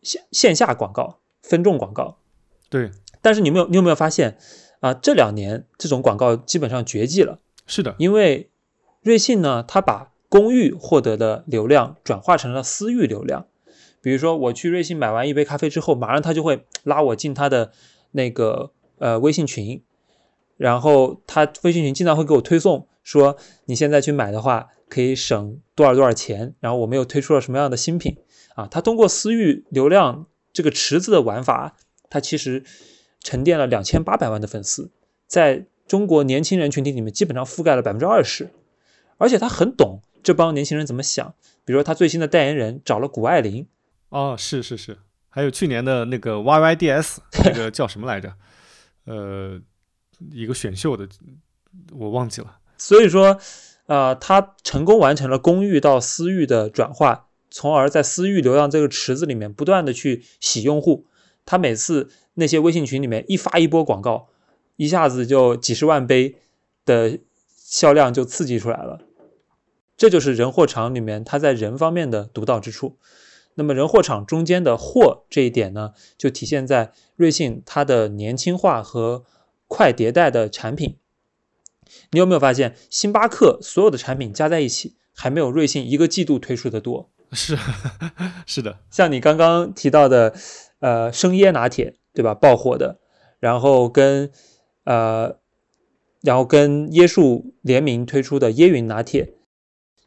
[0.01, 2.19] 线线下广告、分众广告，
[2.71, 2.93] 对。
[3.21, 4.39] 但是你没有，你有没有发现
[4.79, 4.95] 啊？
[4.95, 7.41] 这两年这种广告基本上绝迹了。
[7.67, 8.49] 是的，因为
[9.03, 13.49] 瑞幸呢，它把公域获得的流量转化成了私域流量。
[14.01, 17.73] 比如说，我去瑞幸买完一杯咖啡之后，马上他就会拉我进他的
[18.13, 19.83] 那个呃微信群，
[20.57, 23.37] 然后他微信群经常会给我推送，说
[23.67, 24.69] 你现在去买的话。
[24.91, 26.55] 可以省多少多少钱？
[26.61, 28.17] 然后我们又推出了什么样的新品
[28.55, 28.67] 啊？
[28.71, 31.77] 他通过私域流量这个池子的玩法，
[32.09, 32.65] 他其实
[33.21, 34.91] 沉淀了两千八百万的粉丝，
[35.27, 38.49] 在中国年轻人群体里面基本上覆盖了百分之二十，
[39.19, 41.35] 而且他很懂这帮年轻人怎么想。
[41.67, 43.67] 比如说他最新的代言人找了谷爱凌，
[44.11, 44.99] 哦，是是是，
[45.29, 48.35] 还有去年的那个 YYDS 那个叫什么来着？
[49.05, 49.61] 呃，
[50.33, 51.09] 一个选秀的，
[51.93, 52.59] 我忘记了。
[52.77, 53.41] 所以说。
[53.89, 61.07] 啊，他成功完成了公域到私域的转化，从而在私域流量这个池子里面不断的去洗用户。
[61.47, 64.29] 他每次那些微信群里面一发一波广告，
[64.77, 66.37] 一下子就几十万杯
[66.85, 67.19] 的
[67.57, 69.01] 销量就刺激出来了。
[69.97, 72.99] 这就是人货场里面他在人方面的独到之处。
[73.59, 79.25] 那么人货场中间的货这一点呢，就体现在瑞幸它的年轻化和
[79.67, 80.97] 快迭代的产品。
[82.13, 87.11] 你有没有发现，星巴克所有的产品加在一起，还没有瑞幸一个季度推出的多？
[87.33, 87.59] 是，
[88.47, 88.79] 是的。
[88.91, 90.33] 像你刚刚提到的，
[90.79, 92.33] 呃，生椰拿铁，对吧？
[92.35, 93.01] 爆火的，
[93.41, 94.31] 然后跟
[94.85, 95.37] 呃，
[96.21, 99.35] 然后跟椰树联名推出的椰云拿铁，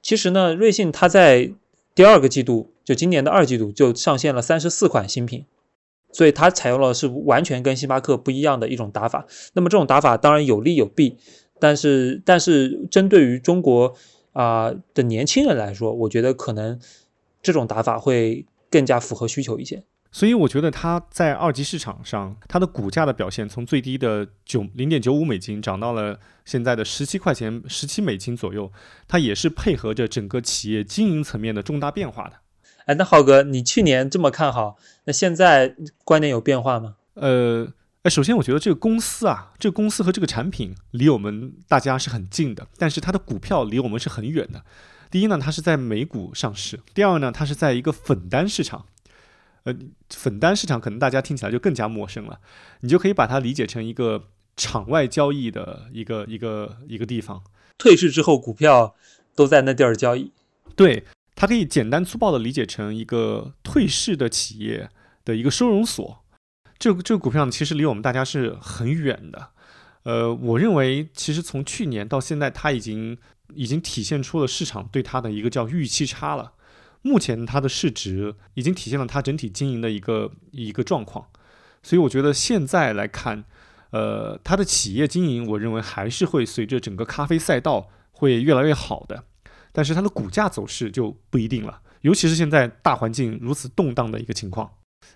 [0.01, 1.51] 其实呢，瑞幸它在
[1.93, 5.45] 第二个季度，就今年的二季度就上线了三十四款新品，
[6.11, 9.25] 所以它采用了是完全跟星巴克不一样的一种打法。
[9.53, 11.17] 那么这种打法当然有利有弊。
[11.59, 13.93] 但是，但是针对于中国
[14.33, 16.79] 啊、的年轻人来说，我觉得可能
[17.43, 19.83] 这种打法会更加符合需求一些。
[20.11, 28.71] 所以我觉得它在二级市场上，它的股价的表现从最低的九零点九五美金涨到了现在的十七块钱、十七美金左右，
[29.07, 32.40] 它也是配合着整个企业经营层面的重大变化的。
[32.91, 34.75] 哎，那浩哥，你去年这么看好，
[35.05, 36.97] 那现在观点有变化吗？
[37.13, 37.65] 呃，
[38.03, 44.61] 哎，首先我觉得这个公司啊，这个公司和这个产品离我们大家是很近的，但是它的股票离我们是很远的。
[45.09, 48.85] 第一呢，它是在美股上市；第二呢，它是在一个粉单市场。
[49.63, 49.73] 呃，
[50.09, 52.41] 粉单市场可能大家听起来就更加陌生了，
[52.81, 54.25] 你就可以把它理解成一个
[54.57, 57.41] 场外交易的一个一个一个地方。
[57.77, 58.95] 退市之后，股票
[59.33, 60.33] 都在那地儿交易。
[60.75, 61.05] 对，
[61.41, 64.87] 它可以简单粗暴的理解成一个退市的企业
[65.25, 66.23] 的一个收容所。
[66.77, 69.49] 这个这个股票呢，其实离我们大家是很远的。
[70.03, 73.17] 呃，我认为其实从去年到现在，它已经
[73.55, 76.51] 已经体现出了市场对它的一个叫预期差了。
[77.01, 81.25] 目前它的市值已经体现了它整体经营的一个一个状况，
[81.81, 83.43] 所以我觉得现在来看，
[83.89, 89.23] 呃，它的企业经营，我认为还是会随着整个咖啡赛道会越来越好的，
[89.71, 94.69] 但是它的股价走势就不一定了，尤其是现在大环境如此动荡的一个情况。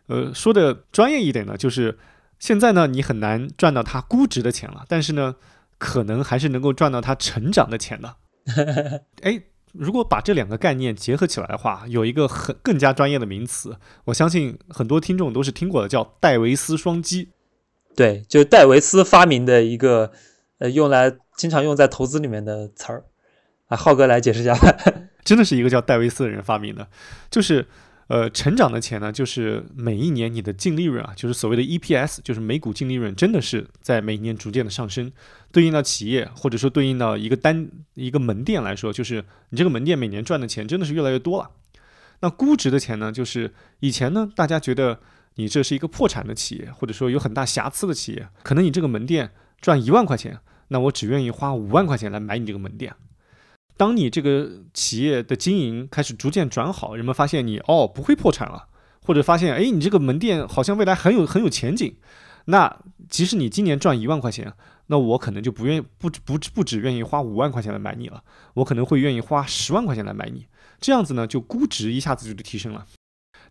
[0.08, 1.98] 呃，说的专业一点呢，就是
[2.40, 5.36] 现在呢，你很难赚到它估值的钱了，但是呢，
[5.78, 8.16] 可能还是能够赚到它成长的钱的。
[9.22, 9.44] 哎。
[9.78, 13.76] 如果把这两个概念结合起来的话，有一个很更加专业的名词，
[14.06, 17.28] 我相信很多听众都是听过的，叫戴维斯双击。
[17.94, 20.14] 对，就是戴维斯发明的一个，
[20.60, 23.04] 呃，用来经常用在投资里面的词儿。
[23.68, 24.56] 啊，浩哥来解释一下。
[25.24, 26.88] 真的是一个叫戴维斯的人发明的，
[27.30, 27.66] 就是。
[28.08, 35.12] 呃，成长的钱呢，就是每一年你的净利润啊，就是所谓的 EPS，就是每股净利润，真的是在每年逐渐的上升。
[35.52, 41.50] 对应到企业，或者说对应到一个单一个门店来说，就是你这个门店每年赚的钱真的是越来越多了。
[42.20, 45.00] 那估值的钱呢，就是以前呢，大家觉得
[45.38, 50.38] 你这是一个破产的企业，或者说有很大瑕疵的企业，可能你这个门店赚一万块钱，
[50.68, 52.94] 那我只愿意花五万块钱来买你这个门店。
[53.78, 58.70] 当你这个企业的经营开始逐渐转好，人们发现你哦不会破产了，
[59.02, 61.94] 或者发现哎你这个门店好像未来很有很有前景，
[62.46, 64.54] 那即使你今年赚一万块钱，
[64.88, 68.24] 那我可能就不愿意不不不只愿意花五万块钱来买你了，
[68.54, 70.46] 我可能会愿意花十万块钱来买你，
[70.80, 72.86] 这样子呢就估值一下子就提升了。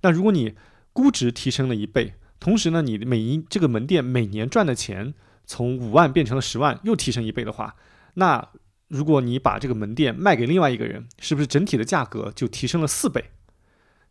[0.00, 0.54] 那如果你
[0.94, 5.12] 估值提升了一倍，同时呢你每一这个门店每年赚的钱
[5.44, 7.76] 从五万变成了十万，又提升一倍的话，
[8.14, 8.48] 那。
[8.94, 13.24] 如果你把这个门店卖给另外一个人，是不是整体的价格就提升了四倍？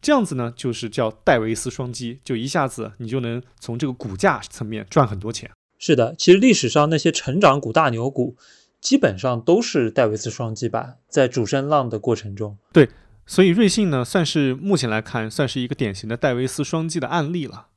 [0.02, 5.50] 这样子呢，就是叫戴维斯双击，就一下子你就能从这个股价层面赚很多钱。
[5.80, 8.36] 是的，其实历史上那些成长股、大牛股，
[8.82, 12.58] 基本上都是戴维斯双击吧，在主升浪的过程中。
[12.74, 12.90] 对，
[13.26, 17.68] 所以瑞幸呢，算是目前来看，算是一个典型的戴维斯双击的案例了。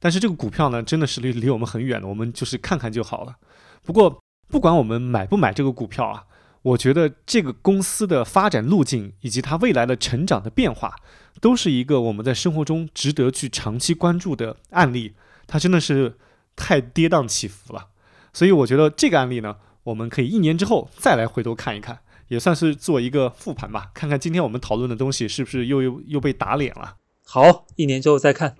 [0.00, 3.36] 但是这个股票呢，真的是离离我们很远的，我们就是看看就好了。
[3.84, 6.24] 不过，不管我们买不买这个股票啊。
[6.66, 10.96] 我觉得这个公司的发展路径以及它未来的成长的变化，
[11.40, 15.14] 都是一个我们在生活中值得去长期关注的案例。
[15.46, 16.16] 它真的是
[16.56, 17.90] 太跌宕起伏了，
[18.32, 26.96] 所以我觉得这个案例呢，我们可以一年之后再来回头看一看，也算是做一个复盘吧，看看今天我们讨论的东西是不是又又又被打脸了。
[27.24, 28.56] 好，一年之后再看。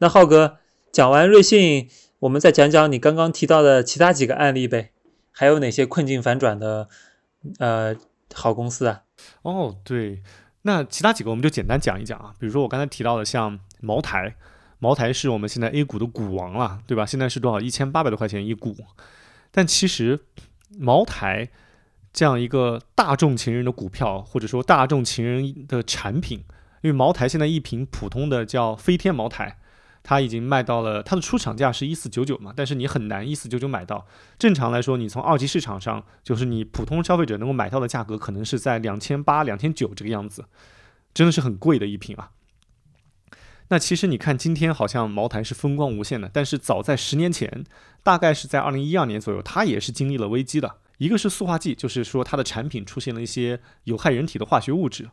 [0.00, 0.58] 那浩哥
[0.92, 1.88] 讲完瑞幸，
[2.18, 4.92] 我们再讲讲你刚刚提到的其他几个案例呗。
[5.38, 6.88] 还有哪些困境反转的
[7.60, 7.94] 呃
[8.34, 9.04] 好公司啊？
[9.42, 10.20] 哦，对，
[10.62, 12.34] 那其他几个我们就简单讲一讲啊。
[12.40, 14.34] 比如说我刚才提到的，像茅台，
[14.80, 17.06] 茅台是我们现在 A 股的股王了，对吧？
[17.06, 17.60] 现在是多少？
[17.60, 18.74] 一千八百多块钱一股。
[19.52, 20.18] 但其实
[20.76, 21.50] 茅台
[22.12, 26.40] 这样一个大众情人的股票，或者说大众情人的产品，
[26.82, 29.57] 因为茅台现在一瓶普通的叫飞天茅台。
[30.08, 34.06] 它已经卖到了它的出厂价是一四九九嘛，但是你很难一四九九买到。
[34.38, 40.46] 正常来说，你从二级市场上，就是你普通消费者能够买到的价格，可能是在两千八、两千九这个样子，
[41.12, 42.30] 真的是很贵的一瓶啊。
[43.68, 47.66] 那其实你看，今天好像茅台是风光无限的，但是早在十年前，
[48.02, 50.76] 大概是在二零一二年左右，它也是经历了危机的。
[50.96, 55.10] 一个是塑化剂，就是说它的产品出现了一些有害人体的化学物质，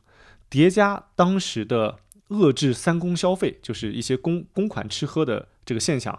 [0.49, 1.97] 叠加当时的。
[2.29, 6.17] 遏制三公消费，就是一些公公款吃喝的这个现象，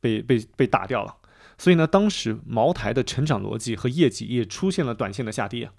[0.00, 1.16] 被被被打掉了。
[1.58, 5.70] 所以呢，当时茅台的成长逻辑和业绩也出现了短线的下跌。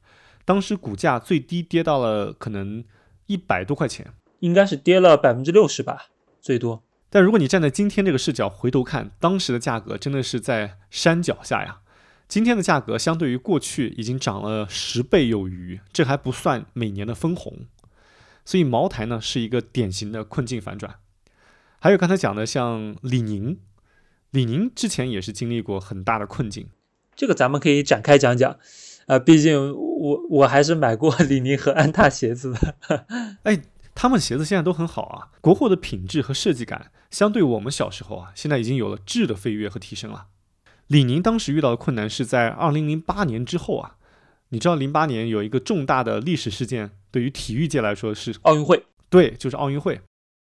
[0.45, 2.83] 当时股价最低跌到了可能
[3.27, 6.07] 一百多块钱，应该是跌了百分之六十吧，
[6.39, 6.83] 最多。
[7.09, 11.79] 但如果你站在今天这个视角回头看，当时的价格真的是在山脚下呀。
[12.27, 17.67] 今天的价格相对于过去已经涨了十倍有余，这还不算每年的分红。
[18.45, 20.95] 所以茅台呢是一个典型的困境反转。
[21.79, 23.59] 还有刚才讲的像李宁，
[24.31, 26.67] 李宁之前也是经历过很大的困境。
[27.15, 28.57] 这个咱们可以展开讲讲。
[29.05, 33.05] 呃，毕竟我我还是买过李宁和安踏鞋子的。
[33.43, 33.61] 哎，
[33.93, 40.27] 他们鞋子现在都很好啊，国货的品质和设计感，相对我们小时候啊，现在已经有了质的飞跃和提升了。
[40.87, 43.97] 李宁当时遇到的困难是在二零零八年之后啊，
[44.53, 49.99] 你知道零八年有一个重大的历史事件，对于体育界来说是奥运会，对，就是奥运会。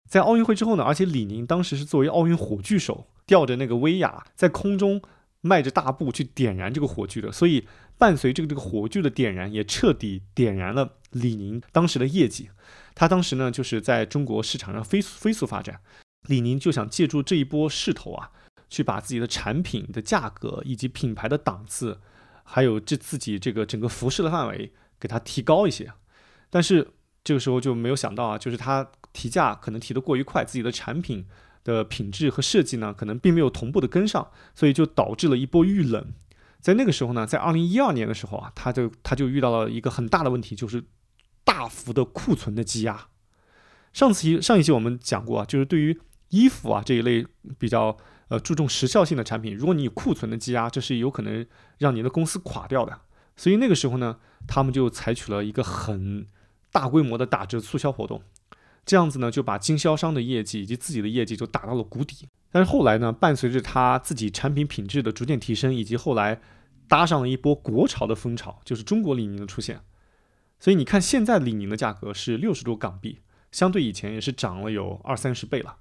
[0.08, 5.02] 在奥运会之后呢，而且李宁当时是作为奥运火炬手，吊着那个威亚在空中
[5.40, 7.66] 迈着大步去点燃这个火炬的，所以。
[7.98, 12.48] 伴随这个这个火炬的点燃，也彻底点燃了李宁当时的业绩。
[12.94, 15.80] 他当时呢，就是在中国市场上飞速飞速发展。
[16.28, 18.30] 李宁就想借助这一波势头啊，
[18.70, 21.98] 去把自己的产品的价格以及品牌的档次，
[22.50, 25.92] 还有这自己这个整个服饰的范围给它提高一些。
[26.48, 26.88] 但是
[27.22, 31.26] 这个时候就没有想到啊，就是他提价可能提得过于快，自己的产品
[31.62, 36.12] 的品质和设计呢，可能并没有同步的跟上，所以就导致了一波遇冷。
[36.60, 40.82] 在那个时候呢，在二零一二年的时候啊，他就他就遇到了一个很大的问题，就是
[41.44, 43.08] 大幅的库存的积压。
[43.92, 47.26] 上次上一期我们讲过啊，就是对于衣服啊这一类
[47.58, 47.96] 比较
[48.28, 51.46] 呃注重时效性的产品，如果你有库存的积压，这是有可能
[51.78, 53.00] 让你的公司垮掉的。
[53.36, 56.26] 所以那个时候呢，他们就采取了一个很
[56.70, 58.22] 大规模的打折促销活动，
[58.84, 62.28] 这样子呢就把经销商的业绩以及自己的业绩就打到了谷底。
[62.50, 66.40] 但是后来呢，伴随着他自己产品品质的逐渐提升，以及后来
[66.88, 69.80] 搭上了一波国潮的风潮，就是中国李宁的出现。
[70.58, 73.20] 所以你看，现在李宁的价格是六十多港币，
[73.52, 75.76] 相对以前也是涨了有二三十倍了。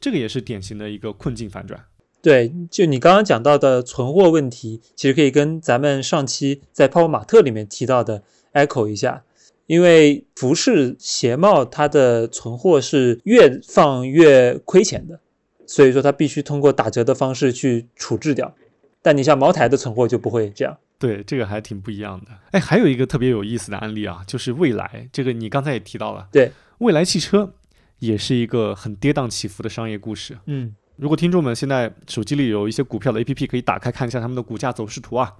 [0.00, 1.84] 这个也是典型的一个困境反转。
[2.22, 8.22] 对，就你刚刚讲到的存货问题，其实可以跟咱们上期在泡泡玛特里面提到的
[8.52, 9.22] echo 一下，
[9.66, 15.20] 因为服饰鞋帽它的存货是越放越亏钱的。
[15.66, 18.52] 所以说，它必须通过打折的方式去处置掉。
[19.00, 20.76] 但你像茅台的存货就不会这样。
[20.98, 22.26] 对，这个还挺不一样的。
[22.50, 25.08] 哎，还有一个特别有意思的案例啊，就是蔚来。
[25.12, 26.28] 这个你刚才也提到了。
[26.32, 27.54] 对，蔚来汽车
[28.00, 30.36] 也是一个很跌宕起伏的商业故事。
[30.46, 35.36] 嗯，如果听众们现在手机里有一些股票的 APP，可以打开看一下他们的股价走势图啊。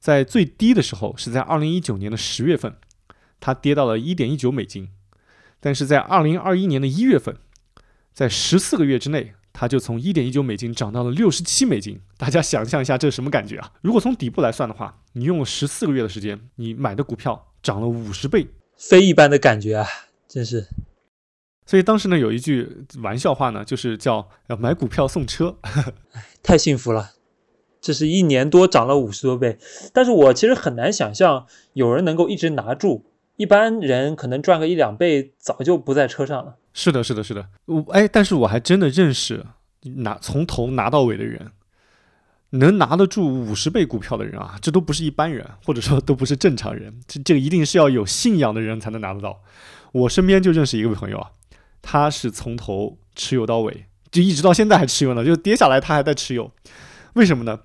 [0.00, 2.74] 在最低的时候是在二零一九年的十月份，
[3.38, 4.88] 它跌到了一点一九美金。
[5.60, 7.36] 但是在二零二一年的一月份，
[8.14, 9.34] 在十四个月之内。
[9.50, 13.72] 它就从一点一九美金涨到了六十七美金，大家想象一下这是什么感觉啊？
[13.80, 18.46] 如果从底部来算的话，你用了十四个月的时间，你买的股票涨了五十倍，
[18.76, 19.88] 非一般的感觉啊，
[20.28, 20.68] 真是。
[21.68, 22.66] 所以当时呢，有一句
[23.02, 25.58] 玩笑话呢，就是叫“要买股票送车”，
[26.42, 27.10] 太幸福了，
[27.78, 29.58] 这是一年多涨了五十多倍。
[29.92, 33.04] 但是我其实很难想象有人能够一直拿住，
[33.36, 36.56] 一般人可能赚个一两倍，早就不在车上了。
[36.72, 39.44] 是的，是的，是的，我哎，但是我还真的认识
[39.96, 41.52] 拿从头拿到尾的人，
[42.48, 49.42] 能拿得住五十倍股票的人啊，这都不是一般人，或者说都不是正常人，这这个一定是要有信仰的人才能拿得到。
[49.92, 51.30] 我身边就认识一个朋友啊，
[51.82, 56.52] 他是从头持有到尾，就一直到现在还持有呢，就跌下来他还在持有，
[57.14, 57.60] 为什么呢？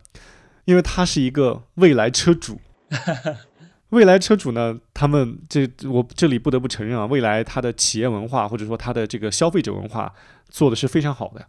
[0.65, 2.59] 因为他是一个未来车主。
[3.89, 4.79] 未来车主呢？
[4.91, 10.11] 他们这我这里不得不承认啊，未来它的企业文化或者说它的这个消费者文化
[10.49, 11.45] 做的是非常好的。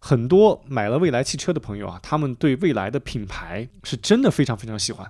[0.00, 5.08] 很多买了未来汽车的朋友啊，他们对未来的品牌是真的非常非常喜欢。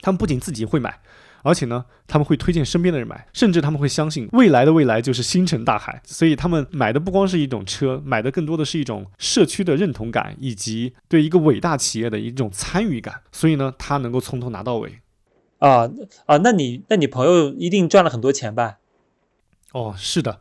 [0.00, 1.00] 他们不仅自己会买，
[1.42, 6.00] 而且呢，他们会推荐身边的人买，甚至他们会相信未来的未来就是星辰大海。
[6.04, 13.22] 所以他们买的不光是一种车，买的更多的是一种社区的认同感，以及对一个伟大企业的一种参与感。
[13.32, 15.00] 所以呢，他能够从头拿到尾。
[15.58, 15.90] 啊
[16.26, 18.78] 啊，那你那你朋友一定赚了很多钱吧？
[19.72, 20.40] 哦，是的，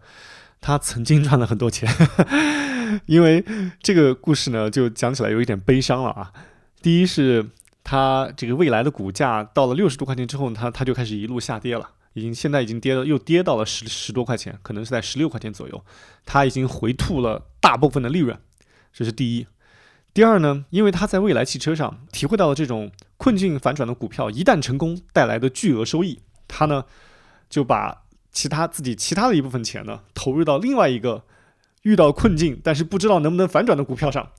[0.61, 1.89] 他曾经赚了很多钱。
[3.05, 3.43] 因为
[3.83, 6.31] 这个故事呢，就讲起来有一点悲伤了啊。
[6.81, 7.45] 第一是
[7.91, 15.83] 他这个未来的股价到了六十多块钱之后，他他就开始一路下跌了，已经现在已经跌了，又跌到了十十多块钱，可能是在十六块钱左右。
[16.23, 18.37] 他已经回吐了大部分的利润，
[18.93, 19.47] 这是第一。
[20.13, 26.85] 第二呢，因为他在未来汽车上体会到了这种困境反转的股票一旦成功带来的巨额收益，他呢
[27.49, 31.23] 就把其他自己其他的一部分钱呢投入到另外一个
[31.81, 34.29] 遇到困境但是不知道能不能反转的股票上，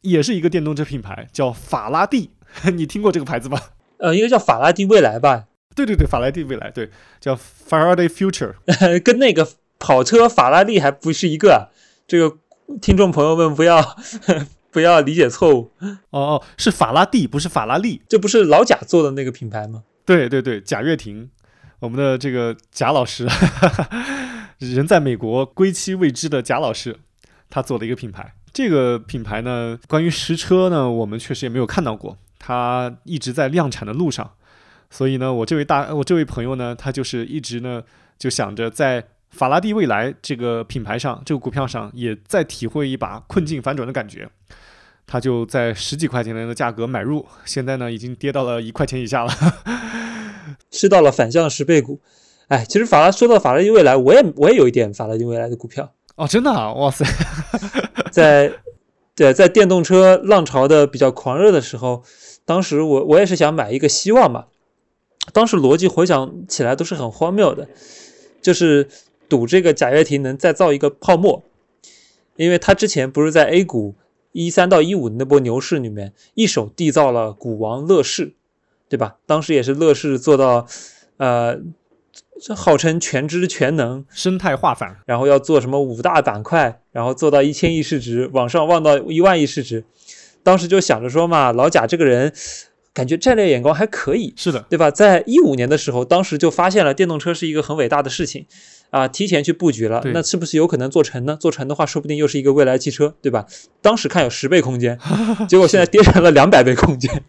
[0.00, 2.30] 也是一个电动车品牌，叫法拉第。
[2.74, 3.60] 你听过这个牌子吗？
[3.98, 5.44] 呃，应该叫法拉第未来吧？
[5.74, 6.90] 对对对，法拉第未来，对，
[7.20, 8.54] 叫 Faraday Future，
[9.04, 11.70] 跟那个跑车法拉利还不是一个。
[12.06, 12.36] 这个
[12.80, 13.96] 听众朋友们不要。
[14.72, 15.72] 不要理解错误。
[16.10, 18.02] 哦哦，是法拉第，不是法拉利。
[18.10, 19.84] 这不是老贾做的那个品牌吗？
[20.04, 21.30] 对对对，贾跃亭，
[21.78, 23.26] 我们的这个贾老师，
[24.58, 26.98] 人在美国归期未知的贾老师，
[27.48, 28.34] 他做的一个品牌。
[28.52, 34.30] 这个品牌呢，关于实车呢，我们确实也没有看到过，它一直在量产的路上。
[34.88, 37.82] 所以呢，我这位大我这位朋友呢，他就是一直呢
[38.16, 44.28] 就想着在法拉第未来这个品牌上，这个股票上，也再体会一把困境反转的感觉。
[45.08, 49.32] 他就在十几块钱的价格买入，现在呢已经跌到了一块钱以下了。
[50.70, 52.00] 吃到了反向十倍股。
[52.46, 55.92] 哎，其实法拉说到法拉第未来，我也我也有一点法拉第未来的股票。
[56.14, 56.72] 哦，真的啊！
[56.72, 57.04] 哇塞，
[58.12, 58.52] 在
[59.16, 62.04] 对在电动车浪潮的比较狂热的时候，
[62.46, 64.46] 当时我我也是想买一个希望嘛。
[65.32, 67.68] 当时逻辑回想起来都是很荒谬的，
[68.40, 68.88] 就是
[69.28, 71.42] 赌这个贾跃亭能再造一个泡沫，
[72.36, 73.96] 因为他之前不是在 A 股
[74.30, 78.34] 一三到一五那波牛市里面一手缔造了股王乐视，
[78.88, 79.16] 对吧？
[79.26, 80.68] 当时也是乐视做到，
[81.16, 81.58] 呃，
[82.40, 89.84] 这号称全知全能，生态化反，然后要做什么五大板块，然后做到一千亿市值，往上望到一万亿市值。
[90.46, 92.32] 当时就想着说嘛，老贾这个人。
[92.96, 94.90] 感觉战略眼光还可以，是的，对吧？
[94.90, 98.46] 在一五年的时候，当时就发现了电动车是一个很伟大的事情，
[98.88, 100.00] 啊，提前去布局了。
[100.14, 101.36] 那是不是有可能做成呢？
[101.38, 103.44] 做成的话，说不定又是一个未来汽车，对吧？
[103.82, 104.98] 当时看有十倍空间，
[105.46, 107.22] 结果现在跌成了两百倍空间。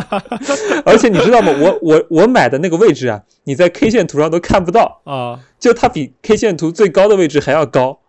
[0.86, 1.52] 而且你知道吗？
[1.60, 8.00] 我我我买的那个位置啊，你在 K 线图上都看不到啊，就它比 K 线图最高的位置还要高。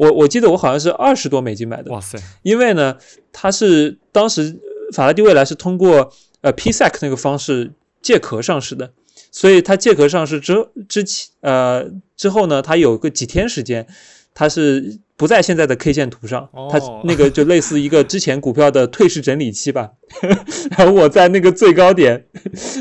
[0.00, 1.90] 我我记得我好像是二十多美金买的。
[1.92, 2.18] 哇塞！
[2.42, 2.96] 因为呢，
[3.30, 4.58] 它是当时。
[4.92, 7.70] 法拉第未来是通过呃 PSEC 那个方式
[8.02, 8.90] 借壳上市的，
[9.30, 13.86] 所以它借壳上市之之前呃之后呢，它有个几天时间，
[14.34, 19.92] 它是不在现在的 K 线图上，它那个就类似一个之前股票的退市整理期吧。
[20.76, 22.26] 然后我在那个最高点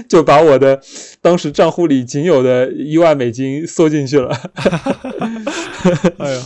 [0.07, 0.81] 就把我的
[1.21, 4.35] 当时账户里仅有的一万美金缩进去了。
[6.17, 6.41] 哎呀，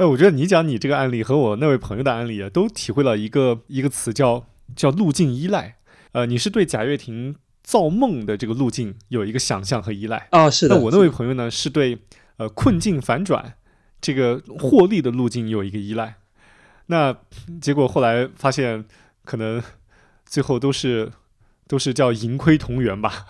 [0.00, 4.46] 哎，我觉得你讲你这个案例和我那位朋友的案例啊，都体会了一个一个词叫。
[4.76, 5.78] 叫路径依赖，
[6.12, 7.34] 呃，你是对贾跃亭
[7.64, 10.76] 造梦的这个路径有一个想象和依赖啊，是的。
[10.76, 11.98] 那我那位朋友呢，是对
[12.36, 13.54] 呃困境反转
[14.00, 16.14] 这个获利的路径有一个依赖。
[16.86, 17.16] 那
[17.60, 18.84] 结果后来发现，
[19.24, 19.60] 可能
[20.24, 21.10] 最后都是
[21.66, 23.26] 都是叫盈亏同源吧。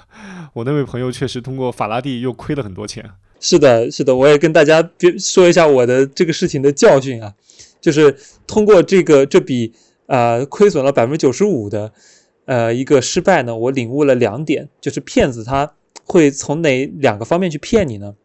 [0.52, 3.12] 我那位朋友确实通过法拉第又亏了很多钱。
[3.40, 4.88] 是的，是的，我也跟大家
[5.18, 7.34] 说一下我的这个事情的教训啊，
[7.80, 8.16] 就是
[8.46, 9.72] 通过这个这笔。
[10.12, 11.92] 呃，亏损了百分之九十五的，
[12.44, 15.72] 呃，一个失败呢，我领悟了两点，就是骗子他
[16.02, 18.16] 会从哪两个方面去骗你呢？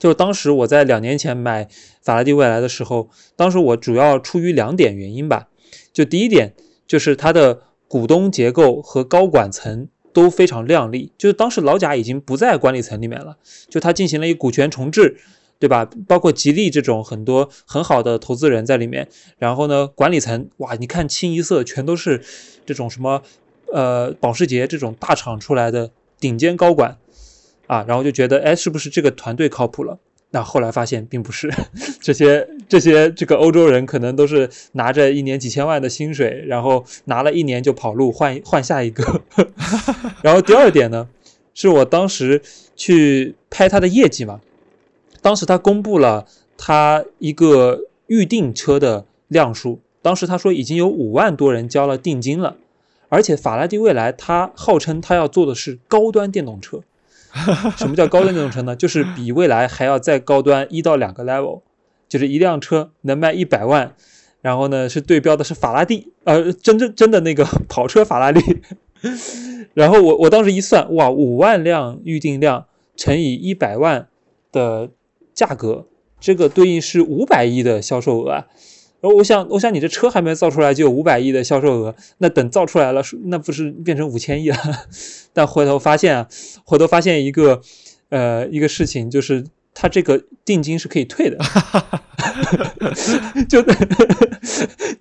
[0.00, 1.68] 就是当时我在两年前买
[2.02, 5.46] 法拉第未来的时候，当时我主要出于两点原因吧，
[5.92, 6.52] 就第一点
[6.84, 13.36] 就是它的股东结构和高管层都非常靓丽，就是当时老贾已经不在管理层里面了，
[13.68, 15.18] 就他进行了一股权重置。
[15.60, 15.88] 对吧？
[16.06, 19.08] 包括吉利这种很多很好的投资人在里面，
[19.38, 22.22] 然后呢，管理层哇，你看清一色全都是
[22.66, 23.22] 这种什么
[23.72, 25.90] 呃保时捷这种大厂出来的
[26.20, 26.98] 顶尖高管
[27.66, 29.98] 啊，然后就觉得哎，是不是这个团队靠谱了？
[30.34, 31.48] 那后来发现并不是，
[32.02, 39.22] 这些这些这个欧洲人可能都是拿着一年几千万的薪水，然后拿了一年就跑路换换下一个。
[40.22, 41.08] 然后第二点呢，
[41.54, 42.42] 是我当时
[42.74, 44.40] 去拍他的业绩嘛。
[45.22, 46.26] 当时他公布了
[46.58, 52.56] 他一个预定车的量数，当时他说已经有五万多人交了定金了，
[53.08, 56.80] 而且法拉第未来他号称他要做的是高端电动车。
[57.76, 58.76] 什么叫高端电动车呢？
[58.76, 61.62] 就是比未来还要再高端一到两个 level，
[62.08, 63.94] 就是一辆车能卖一百万，
[64.40, 68.40] 然后呢是对标的是法拉第，呃，真真真的那个 跑车法拉利。
[69.74, 72.66] 然后我我当时一算，哇，五万辆预定量
[72.96, 74.08] 乘以一百万
[74.52, 74.90] 的。
[75.34, 75.88] 价格
[76.20, 78.46] 这个对应是五百亿的销售额啊，
[79.04, 84.56] 然后我想，我想你这车还没造出来就有五百亿的销售额，那等造出来了，那不是变成五千亿了？
[85.34, 86.26] 但回头发现啊，
[86.64, 87.60] 回头发现一个
[88.08, 89.44] 呃一个事情，就是
[89.74, 91.36] 他这个定金是可以退的，
[93.46, 93.62] 就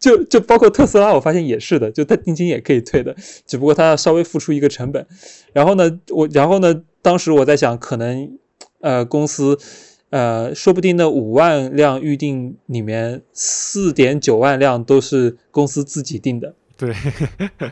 [0.01, 3.15] 就就包括特斯拉，我发现也是的，就他定金也可以退的，
[3.47, 5.07] 只不过他要稍微付出一个成本。
[5.53, 8.37] 然后呢，我然后呢，当时我在想，可能
[8.81, 9.57] 呃公司。
[10.13, 16.53] 呃，说不定那五万辆预定里面，四点九万辆都是公司自己定的。
[16.77, 16.93] 对，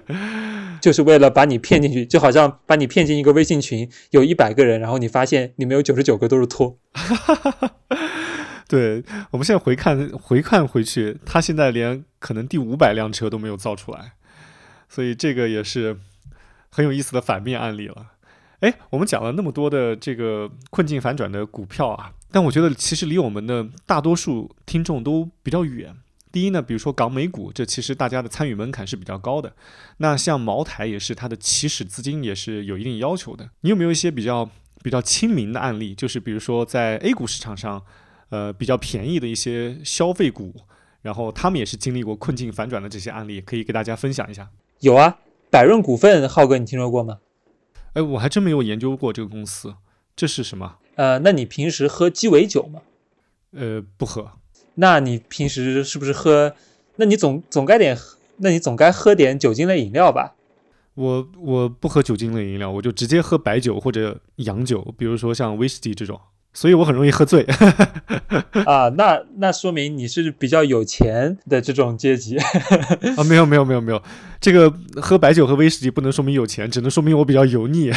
[0.82, 6.76] 就是为了把你骗进去，就好像把你骗进一个微信群，有一百个人，然后你发现里面有九十九个都是托。
[8.68, 14.14] 对我们现在回看回看回去，他现在连可能第五百辆车都没有造出来，
[14.90, 15.96] 所以这个也是
[16.72, 18.14] 很有意思的反面案例了。
[18.62, 25.96] 哎，我们讲了那么多的这个困境反转的股票啊，但我觉得其实离我们的大多数听众都比较远。
[26.32, 29.54] 第一呢，比如说港美股，这其实大家的参与门槛是比较高的。
[29.98, 33.50] 那像茅台也是，它的起始资金也是有一定要求的。
[33.60, 34.50] 你有没有一些比较
[34.82, 35.94] 比较亲民的案例？
[35.94, 37.84] 就是比如说在 A 股市场上，
[38.30, 40.56] 呃，比较便宜的一些消费股，
[41.02, 44.50] 然后他们也是经历过困境反转的这些案例，可以给大家分享一下。
[44.80, 45.18] 有啊，
[45.50, 47.18] 百润股份，浩哥你听说过吗？
[47.92, 49.76] 哎，我还真没有研究过这个公司，
[50.16, 50.78] 这是什么？
[51.02, 52.82] 呃，那你平时喝鸡尾酒吗？
[53.54, 54.34] 呃，不喝。
[54.76, 56.54] 那你平时是不是喝？
[56.98, 57.98] 那你总总该点，
[58.38, 60.36] 那你总该喝点酒精类饮料吧？
[60.94, 66.22] 我我不喝酒精类饮料，我就直接喝白酒或者洋酒，比如说像威士忌这种，
[66.54, 67.46] 所以我很容易喝醉。
[68.66, 73.24] 啊，那那说明你是比较有钱的这种阶级啊？
[73.28, 74.02] 没有没有没有没有，
[74.40, 77.92] 这个喝白酒和威士忌不能说明有钱，只能说明我比较油腻。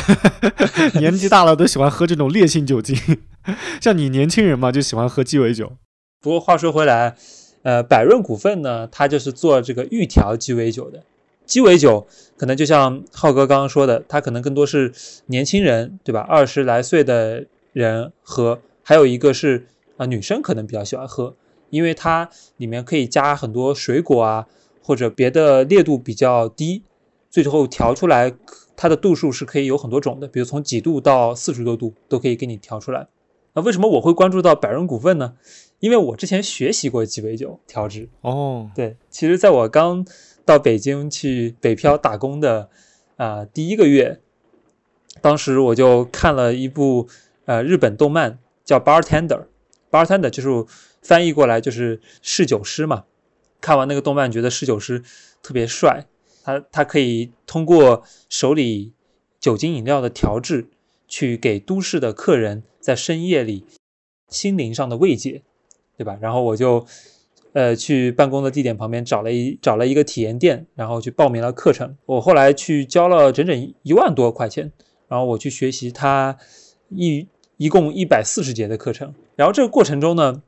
[1.01, 2.97] 年纪大了都喜欢喝这种烈性酒精，
[3.81, 5.73] 像你年轻人嘛，就喜欢喝鸡尾酒。
[6.21, 7.17] 不过话说回来，
[7.63, 11.03] 呃，百润股份呢，它就是做这个预调鸡尾酒的。
[11.45, 12.07] 鸡尾酒
[12.39, 14.91] 可能就像浩哥刚刚说的，它可能更多是
[15.27, 16.21] 年轻人，对吧？
[16.21, 17.45] 二十来岁的
[17.75, 19.67] 人喝，还有一个是
[19.99, 21.37] 啊，女生可能比较喜欢喝，
[21.71, 24.47] 因为它里面可以加很多水果啊，
[24.81, 26.85] 或者别的烈度比较低，
[27.29, 28.33] 最后调出来
[28.77, 33.09] 它的度数是可以有很多种的，比如从几度到四十多度都可以给你调出来。
[33.55, 35.35] 那为什么我会关注到百润股份呢？
[35.81, 40.07] 因为我之前学习过鸡尾酒调制哦，对，其实在我刚
[40.45, 42.69] 到北京去北漂打工的
[43.17, 44.21] 啊第一个月，
[45.21, 47.07] 当时我就看了一部
[47.45, 49.29] 呃日本动漫叫《Bartender》
[49.91, 50.67] ，Bartender 就是
[51.03, 53.05] 翻译过来就是侍酒师嘛。
[53.61, 55.03] 看完那个动漫，觉得侍酒师
[55.43, 56.07] 特别帅，
[56.43, 58.93] 他他可以通过手里
[59.41, 60.69] 酒精饮料的调制，
[61.09, 63.65] 去给都市的客人在深夜里
[64.29, 65.43] 心灵上的慰藉。
[65.97, 66.19] 对吧？
[66.21, 66.85] 然后我就，
[67.53, 71.97] 呃，去办公的地点旁边找了一找了一个体验店，然后去报名了课程。
[72.07, 74.73] 我后来去交了整整一万多块钱，
[75.07, 76.37] 然后我去学习他
[76.89, 79.15] 一一共一百四十节的课程。
[79.37, 80.43] 然后这个过程中呢，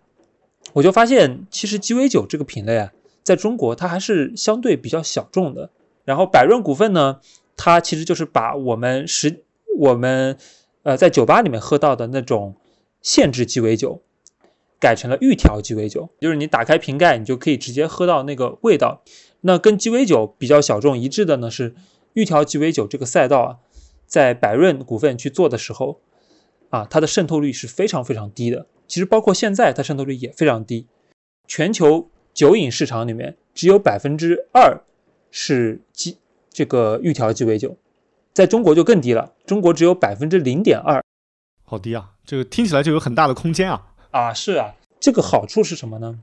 [0.73, 2.93] 我就发现其实鸡尾酒这个品类啊，
[3.23, 5.71] 在中国它还是相对比较小众的。
[6.05, 7.21] 然后百润股份呢，
[7.57, 9.45] 它其实就是把我们实
[9.79, 10.37] 我们
[10.83, 12.55] 呃在酒吧里面喝到的那种
[13.03, 14.03] 限制鸡尾酒。
[14.79, 19.03] 改成了预调鸡尾酒，就是你打开瓶盖，你就可以直接喝到那个味道。
[19.41, 21.75] 那跟鸡尾酒比较小众一致的呢，是
[22.13, 23.57] 预调鸡尾酒这个赛道啊，
[24.07, 26.01] 在百润股份去做的时候，
[26.71, 28.67] 啊，它的渗透率是非常非常低的。
[28.89, 30.87] 其实包括现在，它渗透率也非常低。
[31.47, 34.83] 全球酒饮市场里面，只有百分之二
[35.31, 36.19] 是鸡
[36.51, 37.77] 这个预调鸡尾酒，
[38.33, 41.03] 在中国就更低了，中国只有百分之零点二，
[41.65, 42.13] 好低啊！
[42.25, 43.87] 这个听起来就有很大的空间啊。
[44.11, 46.21] 啊，是啊，这个好处是什么呢？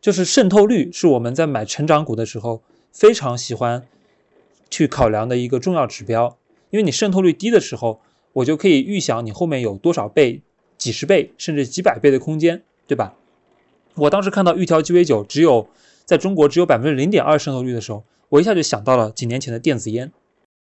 [0.00, 3.86] 就是渗透率是我们在买成长股的时候非常喜欢
[4.70, 6.38] 去考量的一个重要指标。
[6.70, 8.00] 因为你渗透率低的时候，
[8.36, 10.42] 我就可以预想你后面有多少倍、
[10.76, 13.14] 几十倍甚至几百倍的空间，对吧？
[13.94, 15.68] 我当时看到预调鸡尾酒只有
[16.04, 20.12] 在中国只有百分之零点二渗透率的时候，我一下就想到了几年前的电子烟，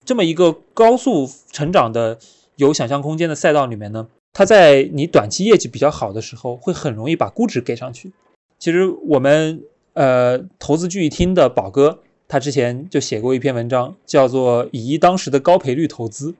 [0.06, 2.18] 这么一个高速成长的
[2.56, 4.08] 有想象空间的赛道里面呢。
[4.32, 8.14] 它在你短期业绩比较好的时候，会很容易把估值给上去。
[8.58, 9.62] 其实我们
[9.94, 12.00] 呃投资聚义厅的宝哥，
[12.30, 16.36] 他之前就写过一篇文章，叫做“以一当时的高赔率投资”，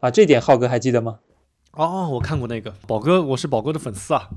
[0.00, 1.18] 啊，这点浩哥还记得吗？
[1.72, 4.28] 哦，我看过那个宝哥，我是宝哥的粉丝啊。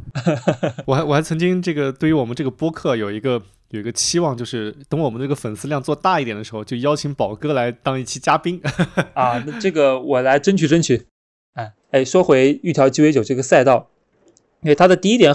[0.85, 8.61] 我还我还曾经这个对于我们这个播客有一个有一个期望，就是等我们这个粉丝量做大一点的时候，就邀请宝哥来当一期嘉宾。
[9.13, 11.05] 啊，那这个我来争取争取。
[11.53, 13.89] 哎哎，说回玉条鸡尾酒这个赛道，
[14.61, 15.33] 因为它的第一点，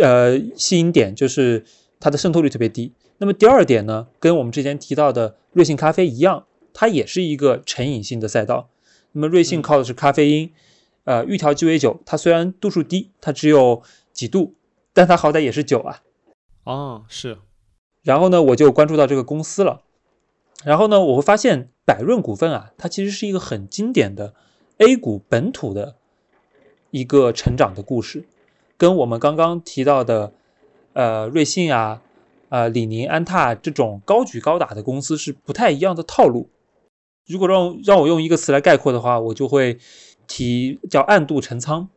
[0.00, 1.64] 呃，吸引点就是
[1.98, 2.92] 它的渗透率特别低。
[3.18, 8.68] 那么第二点呢，跟我们之前提到的瑞幸咖啡一样，它也是一个成瘾性的赛道。
[9.16, 10.52] 那么瑞幸靠的是咖啡因，
[11.04, 14.54] 呃，预调鸡尾酒它虽然度数低，它只有几度，
[14.92, 16.02] 但它好歹也是酒啊。
[16.64, 17.38] 哦，是。
[18.02, 19.80] 然后呢，我就关注到这个公司了。
[20.64, 24.34] 然后呢，我会发现百润股份啊，它其实是一个很经典的。
[24.76, 25.96] A 股本土的
[26.90, 28.26] 一个成长的故事，
[28.76, 30.34] 跟我们刚刚提到的，
[30.92, 32.02] 呃，瑞幸啊，
[32.50, 36.50] 呃，李宁、安踏这种高举高打的公司是不太一样的套路。
[37.26, 39.78] 如果让让我用一个词来概括的话，我就会
[40.26, 41.88] 提叫暗度陈仓。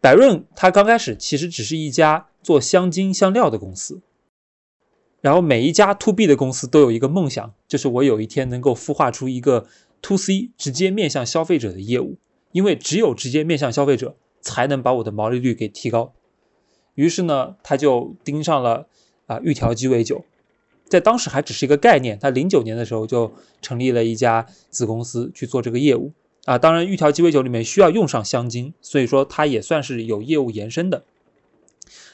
[0.00, 4.02] 百润它刚开始其实只是一家做香精香料的公司，
[5.20, 9.66] 然后每一家 to B 的公司都有一个梦想，就是我有一天能够孵化出一个
[10.02, 12.18] to C 直接面向消费者的业务，
[12.52, 16.12] 因为只有直接面向消费者，才能把我的毛利率给提高。
[16.94, 18.86] 于是呢，他就盯上了
[19.26, 20.24] 啊玉条鸡尾酒，
[20.94, 26.12] 在当时还只是一个概念，他零九年的时候就成立了一家子公司去做这个业务。
[26.44, 31.04] 啊，当然，玉条鸡尾酒里面需要用上香精，所以说它也算是有业务延伸的。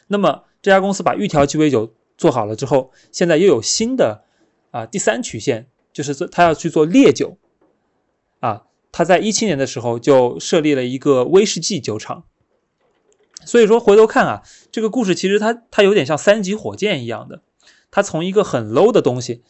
[0.06, 4.24] 那么这家公司把玉条鸡尾酒做好了之后，现在又有新的
[4.70, 7.36] 啊第三曲线，就是他要去做烈酒。
[8.38, 12.24] 啊，他在一七年的时候就设立了一个威士忌酒厂。
[13.44, 17.42] 所以说回头看啊，这个故事其实它它有点像三级火箭一样的，
[17.90, 19.42] 它从一个很 low 的东西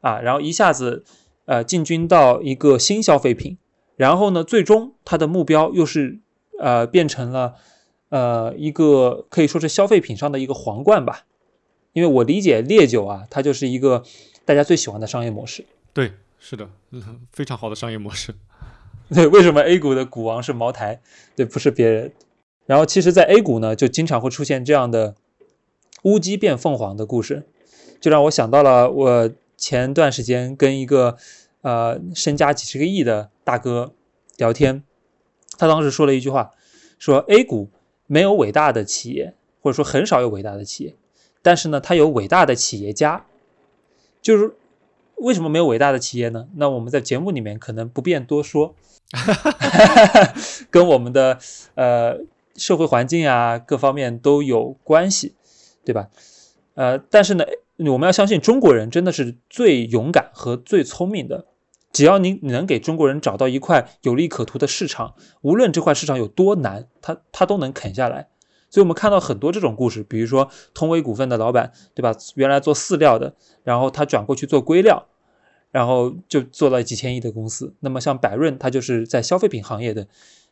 [0.00, 1.04] 啊，然后一下子
[1.46, 3.58] 呃进军到一个新消费品。
[3.96, 6.20] 然后呢，最终它的目标又是，
[6.60, 7.54] 呃，变成了，
[8.10, 11.24] 呃，一个可以说是消费品上的一个皇冠吧。
[11.94, 14.04] 因为我理解烈酒啊，它就是一个
[14.44, 15.64] 大家最喜欢的商业模式。
[15.94, 16.68] 对，是的，
[17.32, 18.34] 非常好的商业模式。
[19.08, 21.00] 对，为什么 A 股的股王是茅台？
[21.34, 22.12] 对，不是别人。
[22.66, 25.14] 然后其实，在 A 股呢，就经常会出现这样的
[26.02, 27.46] 乌鸡变凤凰的故事，
[28.00, 31.16] 就让我想到了我前段时间跟一个。
[31.62, 33.92] 呃，身家几十个亿的大哥
[34.36, 34.84] 聊天，
[35.58, 36.52] 他当时说了一句话，
[36.96, 37.70] 说 A 股
[38.06, 40.94] 没有伟大的企业，或者说很少有伟大的企业，
[41.42, 43.26] 但是呢，它有伟大的企业家。
[44.22, 44.54] 就是
[45.16, 46.46] 为什么没有伟大的企业呢？
[46.54, 48.76] 那我们在节目里面可能不便多说，
[50.70, 51.40] 跟我们的
[51.74, 52.20] 呃
[52.54, 55.34] 社会环境啊各方面都有关系，
[55.84, 56.10] 对吧？
[56.74, 57.44] 呃，但是呢，
[57.78, 61.46] 我们要相信中国人真的是最勇敢和最聪明的。
[61.92, 68.28] 只要你能给中国人找到一块有利可图的市场，无论这块市场有多难，他他都能啃下来。
[68.68, 72.14] 所以，我们看到很多这种故事，比如说通威股份的老板，对吧？
[72.34, 75.06] 原来做饲料的，然后他转过去做硅料，
[75.70, 77.72] 然后就做了几千亿的公司。
[77.80, 80.06] 那么，像百润，它就是在消费品行业的，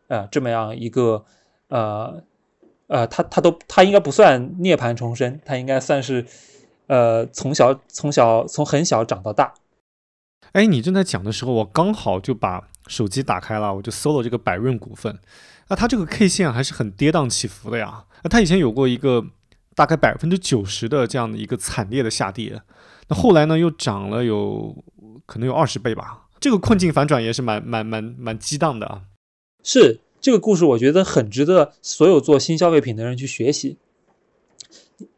[0.07, 1.25] 呃，这么样一个，
[1.69, 2.23] 呃，
[2.87, 6.25] 呃，他他都他应该不算涅槃重生，他应该算是，
[6.87, 9.55] 呃，从小从小从很小长到大。
[10.53, 15.19] 哎，你正在讲的时候，我刚好就把手机打开了，我就搜了这个百润股份。
[15.69, 18.05] 那它这个 K 线还是很跌宕起伏的呀。
[18.23, 19.25] 那它以前有过一个
[19.75, 22.61] 大概百分之九十的这样的一个惨烈的下跌，
[23.09, 24.85] 那后来呢又涨了有
[25.27, 26.27] 可能有二十倍吧。
[26.39, 29.03] 这个困境反转也是蛮蛮蛮蛮激荡的啊。
[29.63, 33.79] 是这个故事，我觉得很值得所有做新消费品的人去学习。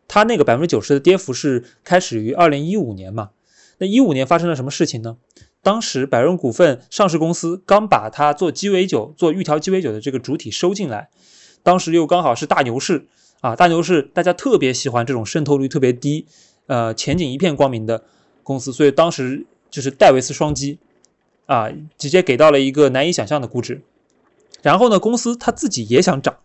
[0.09, 3.31] 它那个百分之九十的跌幅是开始于二零一五年嘛？
[3.79, 5.17] 那一五年发生了什么事情呢？
[5.63, 11.09] 当时百润股份上市公司刚把它做鸡尾酒、做玉条鸡尾酒的这个主体收进来，
[11.63, 13.07] 当时又刚好是大牛市
[13.41, 16.27] 啊，大牛市大家特别喜欢这种渗透率特别低、
[16.67, 18.05] 呃前景一片光明的
[18.45, 20.79] 公司，所以当时就是戴维斯双击
[21.47, 23.83] 啊，直接给到了一个难以想象的估值。
[24.63, 26.37] 然后呢，公司它自己也想涨。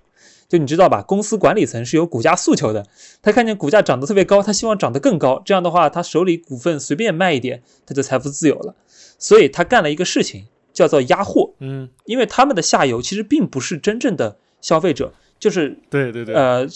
[0.52, 2.86] 就你知道吧，公司管理层是有股价诉求的。
[3.22, 5.42] 他看见股价涨得特别高，他希望涨得更高。
[5.46, 8.76] 这样的话，他手里股份随便卖一点，他就财富自由了。
[9.18, 11.54] 所以他干了一个事情，叫做压货。
[11.60, 16.68] 嗯，因为他们的下游其实并不是真正的消费者，就是对对对，呃，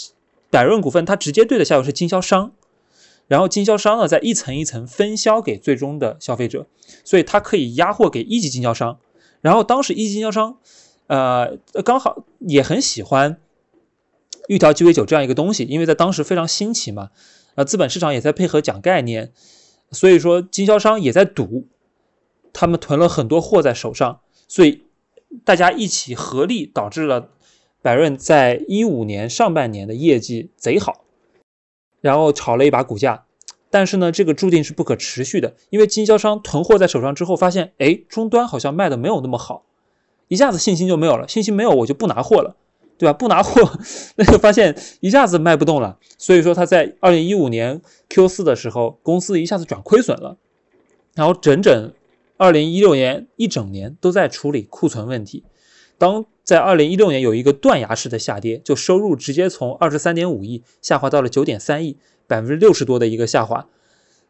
[0.50, 2.54] 百润股份它直接对的下游是经销商，
[3.28, 6.66] 然后经销商呢再一层一层分销给最终的消费者，
[7.04, 9.00] 所以他可以压货给一级经销商。
[9.42, 10.60] 然后当时一级经销商，
[11.08, 13.36] 呃，刚好也很喜欢。
[14.48, 17.10] 玉条鸡尾酒这样一个东西，因为在当时非常新奇嘛，
[17.56, 19.32] 呃，资本市场也在配合讲概念，
[19.92, 21.68] 所以说经销商也在赌，
[22.54, 24.84] 他们囤了很多货在手上，所以
[25.44, 27.30] 大家一起合力导致了
[27.82, 31.06] 百润在一五年上半年的业绩贼好，
[32.02, 33.26] 然后炒了一把股价，
[33.70, 39.66] 但是呢，这个注定是不可持续的，因为经销商囤货在手上之后，发现哎，终端好像卖的没有那么好，
[40.28, 42.56] 一下子信心就没有了，信心没有我就不拿货了。
[42.98, 43.12] 对吧？
[43.12, 43.78] 不拿货，
[44.16, 46.00] 那就发现一下子卖不动了。
[46.18, 50.38] 所以说他在二零一五年 Q 四的时候，公司一下子转亏损了。
[51.14, 51.94] 然后整整
[52.38, 55.44] 二零一六年一整年都在处理库存问题。
[55.98, 61.98] 当在二零一六年有一个断崖式的下跌，就收入直接从二十三点五亿下滑到了九点三亿，
[62.28, 63.68] 百分之六十多的一个下滑。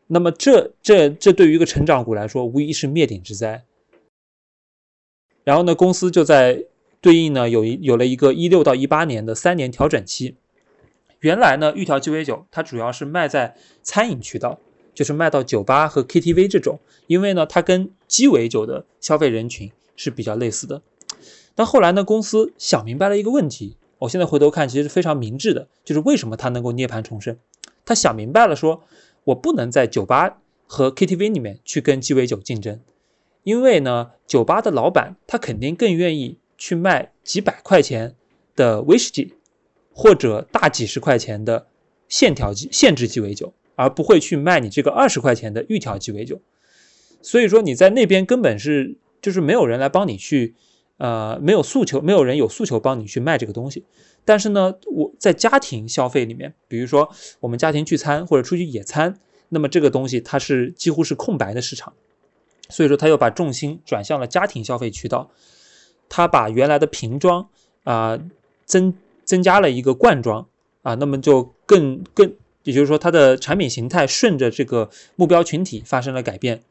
[0.07, 3.63] 那么这这这对于一个成长股来说，无疑是灭顶之灾。
[5.43, 6.65] 然后呢，公司就在。
[7.05, 10.37] 对应呢，有一有了一个一六到一八年的三年调整期。
[11.19, 14.59] 原来呢，玉条鸡尾酒它主要是卖在餐饮渠道，
[14.95, 20.81] 就是卖到酒吧和 KTV 这种，因为呢，它跟鸡尾酒的消费人群是比较类似的。
[21.53, 27.37] 但后来呢，公司想明白了一个问题，我现在回头看，其实是非常明智的，就是为什么它能够涅槃重生，
[27.85, 28.81] 他想明白了说，
[29.25, 32.79] 我不能在酒吧和 KTV 里面去跟鸡尾酒竞争，
[33.43, 38.15] 因为呢，酒吧的老板他肯定更愿意去卖几百块钱
[38.55, 39.33] 的威士忌，
[39.93, 41.67] 或者大几十块钱的
[42.07, 46.41] 线条鸡限制鸡尾酒，而不会去卖你这个二十块钱的预调鸡尾酒。
[47.21, 50.53] 所以说你在那边根本是就是没有人来帮你去，
[50.97, 53.83] 呃，没有诉求，没有人有诉求帮你去卖这个东西。
[54.23, 59.19] 但是呢，我在家庭消费里面，比如说我们家庭聚餐或者出去野餐，
[59.49, 61.93] 那么这个东西它是几乎是空白的市场，
[62.69, 65.29] 所以说他又把重心转向了家庭消费渠道，
[66.09, 67.47] 他把原来的瓶装
[67.83, 68.19] 啊
[68.65, 70.47] 增增加了一个罐装
[70.83, 72.33] 啊，那么就更更，
[72.63, 76.61] 也就是说它的产品形态顺着这个目标群体发生了改变。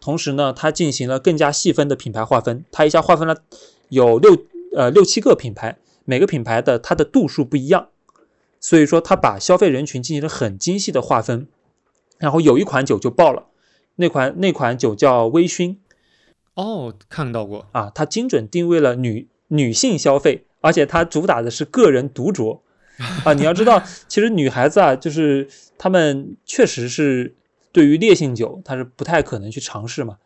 [0.00, 3.36] 同时呢，它进行了更加细分的品牌划分，它一下划分了
[3.88, 4.36] 有六
[4.76, 7.88] 呃六七个品牌，每个品牌的它的度数不一样，
[8.60, 11.48] 所以说它把消费人群进行了很精细的划分，
[12.18, 13.46] 然后有一款酒就爆了，
[13.96, 15.76] 那款那款酒叫微醺
[16.54, 22.60] 哦，看到过，啊，它精准定位了女女性消费，而且它主打的是个人独酌
[23.24, 25.48] 啊，你要知道， 其实女孩子啊，就是
[25.78, 27.34] 她们确实是。
[27.74, 30.18] 对于烈性酒，她是不太可能去尝试嘛，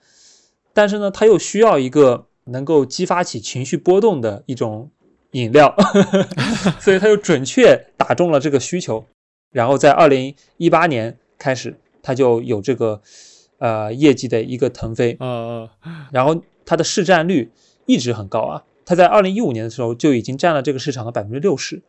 [0.74, 4.90] 但是呢，她又需要一个能够激发起情绪波动的一种
[5.30, 5.74] 饮料，
[6.78, 9.06] 所以它就准确打中了这个需求。
[9.50, 13.00] 然后在二零一八年开始，它就有这个
[13.58, 15.68] 呃业绩的一个腾飞，呃，
[16.10, 17.52] 然后它的市占率
[17.86, 21.82] 一直很高啊，它在二零一五年的时候就已经占了这个市场的百分之六十，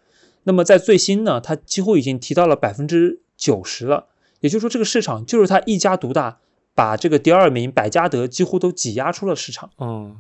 [0.44, 4.08] 那么在最新呢，它几乎已经提到了百分之九十了。
[4.42, 6.40] 也就是说，这个市场就是它一家独大，
[6.74, 9.70] 把这个第二名百加得几乎都挤压出了市场。
[9.80, 10.16] 嗯，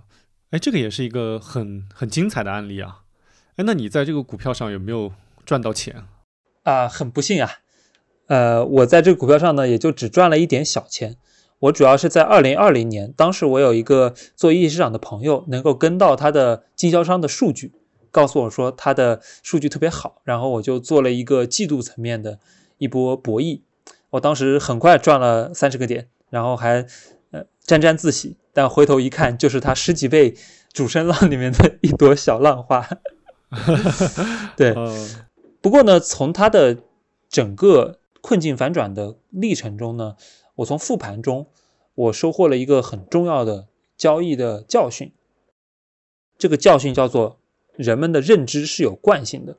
[0.49, 3.03] 哎，这个也是一个很很精彩的案例啊。
[3.55, 5.13] 哎，那你在这个股票上有没有
[5.45, 6.03] 赚到钱？
[6.63, 7.49] 啊，很不幸啊。
[8.27, 11.15] 呃，我在这个股票上呢，也就只赚了一点小钱。
[11.60, 17.73] 我主要是在二零二零年，当时我有一个做一级市场的朋友，能够跟到他的经销商的数据，
[18.11, 22.40] 告诉我说他的数据特别好，然后我就做了一个季度层面的
[22.77, 23.61] 一波博弈。
[24.11, 26.88] 我当时很快赚了三十个点，然后还
[27.31, 30.36] 呃沾沾自喜，但回头一看，就是他十几倍
[30.72, 32.88] 主升浪里面的一朵小浪花。
[34.56, 34.73] 对，
[35.61, 36.77] 不过呢，从他的
[37.30, 40.15] 整个困境反转的历程中呢，
[40.60, 41.48] 我从复盘中
[41.95, 43.68] 我收获了一个很重要的
[43.98, 45.11] 交易的教训。
[46.38, 47.40] 这个教训叫做
[47.76, 49.57] 人们的认知是有惯性的，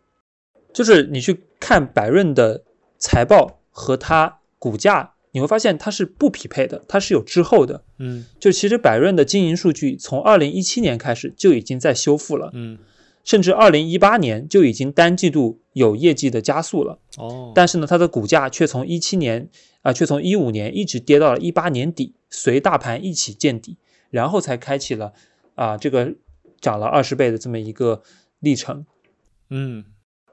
[0.73, 2.65] 就是你去看百润的
[2.99, 4.39] 财报和它。
[4.59, 7.83] 股价你会发现它是不匹配的，它是有滞后的。
[7.97, 12.51] 嗯，就其实百润的经营数据从二零一七年开始就已经在修复了。
[12.53, 12.79] 嗯，
[13.25, 16.99] 甚至二零一八年就已经单季度有业绩的加速了。
[17.17, 19.49] 哦，但是呢，它的股价却从一七年
[19.83, 23.77] 啊，却从一五年一直跌到了一八年底，随大盘一起见底，
[24.11, 25.13] 然后才开启了
[25.55, 26.15] 啊这个
[26.61, 28.03] 涨了二十倍的这么一个
[28.39, 28.87] 历程。
[29.49, 29.85] 嗯，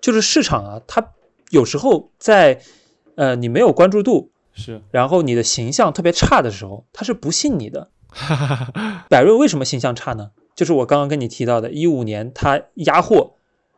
[0.02, 1.14] 就是市场啊，它
[1.50, 2.62] 有时候在。
[3.18, 7.90] 呃，你没有关注度是，然后你的形象特别差的时候，它是不信你的。
[9.10, 10.30] 百瑞为什么形象差呢？
[10.58, 13.36] 就是我刚刚跟你提到的，一五年它压货，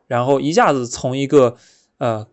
[0.08, 1.56] 然后一下子从一个
[1.98, 2.26] 呃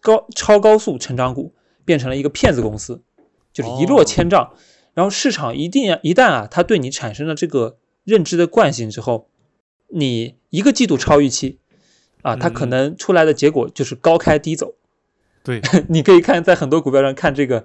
[0.00, 1.54] 高超高速成长股
[1.84, 3.00] 变成了一个骗子公司，
[3.52, 4.52] 就是一落千丈。
[4.94, 9.28] 然后市场一定一旦啊，它对你产生了这个认知的惯性之后，
[9.88, 11.60] 你一个季度超预期
[12.22, 14.74] 啊，它可能出来的结果就是高开低走。
[15.44, 17.64] 对， 你可以看在很多股票上看这个，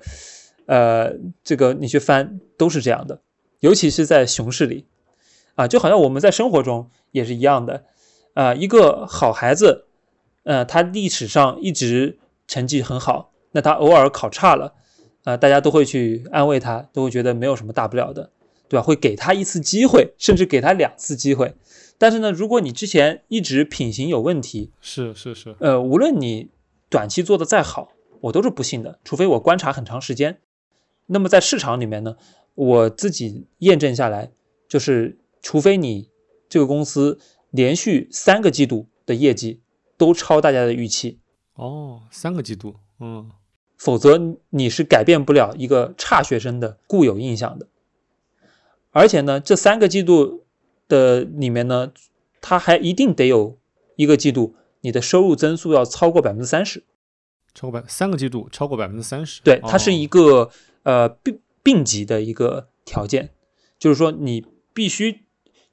[0.68, 3.22] 呃，这个你去翻都是这样的，
[3.60, 4.86] 尤其是在熊市里，
[5.58, 7.84] 啊，就好像我们在生活中也是一样的，
[8.34, 9.88] 啊，一个好孩子，
[10.44, 12.18] 呃，他历史上一直
[12.48, 14.74] 成绩很好，那他偶尔考差了，
[15.26, 18.32] 啊，大家都会去安慰他，都会觉得没有什么大不了的，
[18.70, 18.82] 对吧？
[18.82, 21.54] 会给他一次机会，甚至给他两次机会。
[21.98, 26.50] 但是呢，如果你之前一直品行有问题，是是是，呃，无论你。
[26.90, 30.38] 短期做的再好，我都是不信的，除非我观察很长时间。
[31.08, 32.16] 那么在市场里面呢，
[32.56, 34.32] 我自己验证下来，
[34.70, 36.10] 就是除非你
[36.50, 37.20] 这个公司
[37.52, 39.62] 连续三个季度的业绩
[39.98, 41.20] 都超大家的预期，
[41.56, 43.32] 哦，三个季度，嗯，
[43.78, 47.68] 否则你是改变不了一个差学生的固有印象的。
[48.92, 50.46] 而且呢，这三个季度
[50.88, 51.92] 的里面呢，
[52.42, 53.58] 它还一定得有
[53.96, 54.56] 一个季度。
[54.82, 56.84] 你的收入增速要超过百分之三十，
[57.54, 60.50] 超过百三个季度超过百分之三十，对，它是一个
[60.84, 63.32] 呃并并级的一个条件，
[63.80, 65.26] 就是说你必须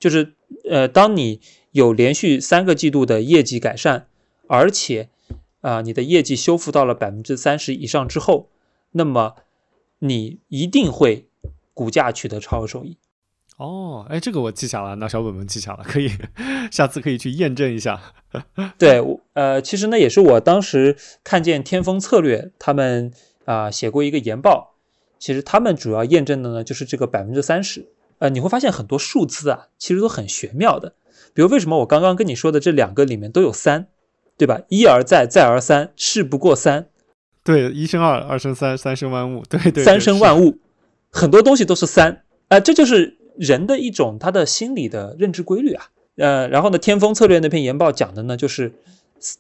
[0.05, 0.35] 就是
[0.69, 1.41] 呃，当你
[1.73, 4.07] 有连续三个季度的业绩改善，
[4.47, 5.09] 而且
[5.63, 8.51] 啊、你的业绩修复到了百分之三十以上之后，
[8.93, 9.35] 那么
[10.01, 11.27] 你一定会
[11.73, 12.99] 股价取得超额收益。
[13.57, 16.11] 哦，哎，这个我记下了，拿小本本记下了，可以，
[16.71, 17.99] 下次可以去验证一下。
[18.77, 23.11] 对，我呃，其实呢，也是我当时看见天风策略他们
[23.47, 24.75] 啊、写过一个研报，
[25.19, 27.89] 其实他们主要验证的呢就是这个百分之三十。
[28.19, 30.95] 呃，你会发现很多数字啊，其实都很玄妙的。
[31.33, 33.89] 比如为什么我刚刚跟你说的这两个里面都有三，
[34.37, 34.61] 对吧？
[34.69, 36.87] 一而再，再而三，事不过三，
[37.43, 39.43] 对，一生二，二生三，三生万物。
[39.49, 40.59] 对对对，三生万物，
[41.11, 45.89] 很多东西都是三，啊、这就是人的一种他的心理的认知规律啊。
[46.17, 48.73] 呃，然后呢，天风策略那篇研报讲的呢，就是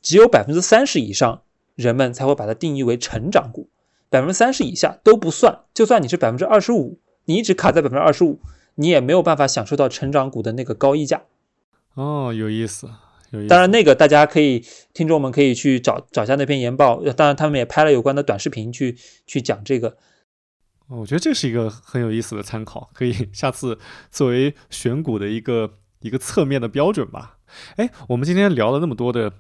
[0.03, 1.43] 只有百分之三十以上
[1.77, 3.69] 人们才会把它定义为成长股，
[4.11, 5.61] 百分之三十以下都不算。
[5.73, 8.41] 就算你是百分之二十五，你一直卡在百分之二十五，
[8.77, 11.23] 你也没有办法享受到成长股的那个高溢价。
[11.95, 12.89] 哦，有意思，
[13.31, 13.49] 有意思。
[13.49, 16.97] 当然，那个大家可以，听众们可以去找找一下那篇研报。
[17.01, 18.97] 呃当然，他们也拍了有关的短视频去
[19.27, 19.97] 去讲这个。
[20.89, 23.79] 哦我觉得这是一个很有意思的参考，可以下次
[24.11, 27.39] 作为选股的一个一个侧面的标准吧。
[27.77, 29.33] 哎，我们今天聊了那么多的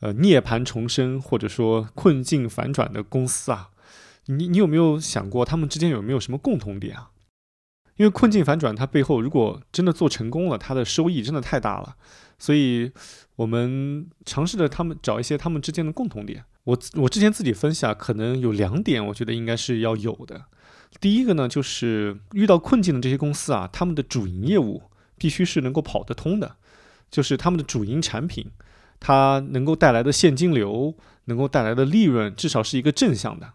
[0.00, 3.68] 呃涅槃重生或者说困境反转的公司啊，
[4.26, 7.10] 你你有没有想过他们之间有没有什么共同点啊？
[7.98, 11.94] 因为困境反转它背后如果真的做成功了，它的收益真的太大了，
[12.38, 12.90] 所以
[13.36, 16.44] 我们尝试着他们找一些他们之间的共同点。
[16.64, 20.44] 我我之前自己分析啊，可能有两点，我觉得应该是要有的。
[21.00, 24.82] 第一个呢，就是遇到困境的这些公司啊，他们的主营业务
[25.16, 26.56] 必须是能够跑得通的，
[27.10, 28.50] 就是他们的主营产品，
[29.00, 30.94] 它能够带来的现金流，
[31.24, 33.54] 能够带来的利润，至少是一个正向的。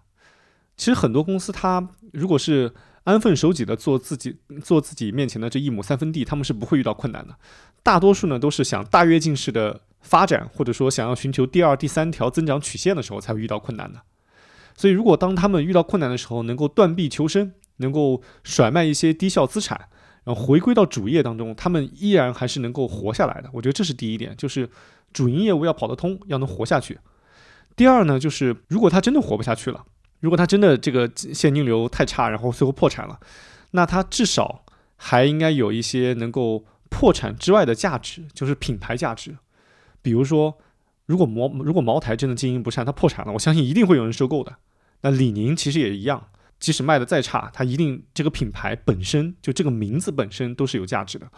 [0.76, 7.35] 其实很多公司，它如果是安分守己的做自己做自己面前的这一亩三分地，他们是不会遇到困难的。
[7.81, 14.01] 大多数呢都是想大跃进式的发展，或者说想要寻求第二、第三条增长曲线的时候，才会遇到困难的。
[14.75, 19.89] 所以，如果当他们遇到困难的时候，能够断臂求生，能够甩卖一些低效资产，
[20.23, 23.49] 然后回归到主业当中，他们依然还是能够活下来的。
[23.53, 24.69] 我觉得这是第一点，就是
[25.11, 26.97] 主营业务要跑得通，要能活下去。
[27.75, 29.85] 第二呢，就是如果他真的活不下去了，
[30.24, 33.20] 如果他真的这个现金流太差，然后最后破产了，
[33.72, 34.64] 那他至少
[34.95, 39.36] 还应该有一些能够破产之外的价值，就是品牌价值。
[40.02, 40.58] 比如说，
[41.08, 44.56] 如果茅如果茅台真的经营不善，它破产了，我相信一定会有人收购的。
[45.02, 51.30] 那李宁其实也一样，即使卖的再差，它一定这个品牌本身就这个名字本身都是有价值的。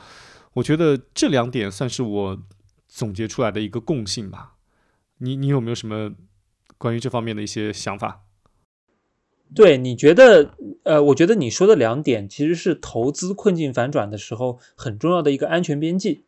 [0.53, 2.39] 我觉得这两点算是我
[2.87, 4.53] 总结出来的一个共性吧。
[5.17, 6.11] 你你有没有什么
[6.77, 8.24] 关于这方面的一些想法？
[9.53, 10.51] 对，你觉得，
[10.83, 16.23] 呃，我觉得你说的两点其实是投资困境反转的时候很重要的一个安全边际，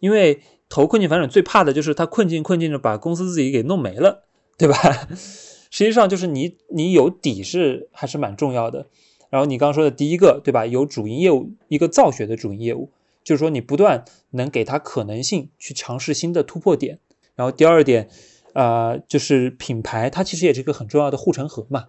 [0.00, 4.24] 因为投困境反转最怕的就是它困境困境着把公司自己给弄没了，
[4.58, 4.76] 对吧？
[5.72, 8.88] 实际上就是你你有底是还是蛮重要的。
[9.30, 10.66] 然后你刚刚说的第一个，对吧？
[10.66, 12.90] 有主营业务，一个造血的主营业务，
[13.22, 16.98] 就是说你不断能给它可能性去尝试新的突破点。
[17.36, 18.08] 然后第二点，
[18.54, 21.86] 呃，就是品牌，它其实也是一个很重要的护城河嘛。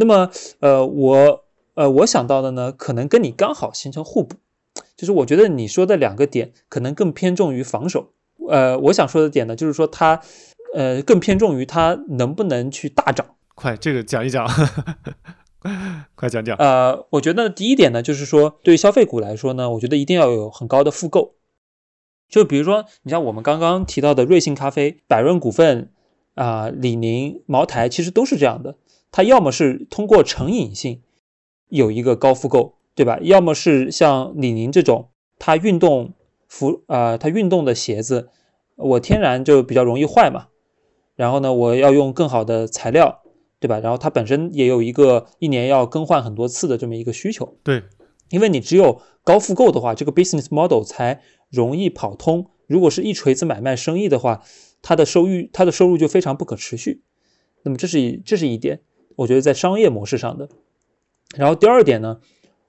[0.00, 0.30] 那么，
[0.60, 1.44] 呃，我
[1.74, 4.36] 呃我想到的呢，可能跟你刚好形成互补，
[4.96, 8.12] 就是我觉得你说的两个点可能更偏重于防守。
[8.48, 10.20] 呃，我想说的点呢，就是说它，
[10.72, 13.26] 呃，更偏重于它能不能去大涨。
[13.56, 14.48] 快，这个讲一讲，
[16.14, 16.56] 快讲讲。
[16.58, 21.34] 呃，我觉得第一点呢，就是说对于消费股来说呢，我觉得一定要有很高的复购。
[22.28, 25.90] 就比如说，你像我们刚刚提到的瑞幸咖啡、百润股份
[26.34, 28.76] 啊、李宁、茅台，其实都是这样的。
[29.10, 31.02] 它要么是通过成瘾性
[31.68, 33.18] 有一个高复购，对吧？
[33.22, 36.14] 要么是像李宁这种，它运动
[36.46, 38.28] 服啊、它运动的鞋子，
[38.76, 40.48] 我天然就比较容易坏嘛。
[41.14, 43.22] 然后呢，我要用更好的材料，
[43.58, 43.80] 对吧？
[43.80, 47.56] 然后它本身也有一个一年要更换很多次的这么一个需求。
[47.64, 47.82] 对，
[48.30, 52.46] 因为你只有高复购的话，这个 business model 才容易跑通。
[52.66, 54.42] 如果是一锤子买卖生意的话，
[54.80, 57.02] 它的收益它的收入就非常不可持续。
[57.64, 58.80] 那么这是一这是一点，
[59.18, 60.48] 我觉得在商业模式上的。
[61.36, 62.20] 然后第二点呢，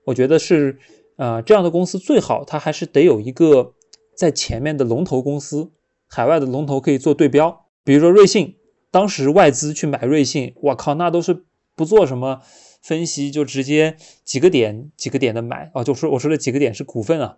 [0.06, 0.80] 我觉得是
[1.16, 3.74] 呃这样的公司最好它还是得有一个
[4.16, 5.70] 在前面的龙头公司，
[6.08, 7.66] 海外的龙头可以做对标。
[7.84, 8.56] 比如说瑞幸，
[8.90, 11.46] 当时外资去买瑞幸，我靠，那都是
[11.76, 12.42] 不做什么
[12.82, 17.38] 分析，就直接几个点几个点的买哦，就说我说的几个点是股份啊，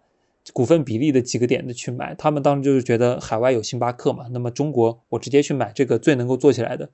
[0.54, 2.16] 股份比例的几个点的去买。
[2.16, 6.90] 他们当时就是觉得海外有星巴克嘛，那么中国我直接去买这个最能够做起来的，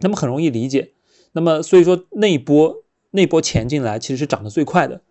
[0.00, 0.92] 那么很容易理解。
[1.34, 5.02] 那么所以说那一波那一波钱进来其实是涨得最快的，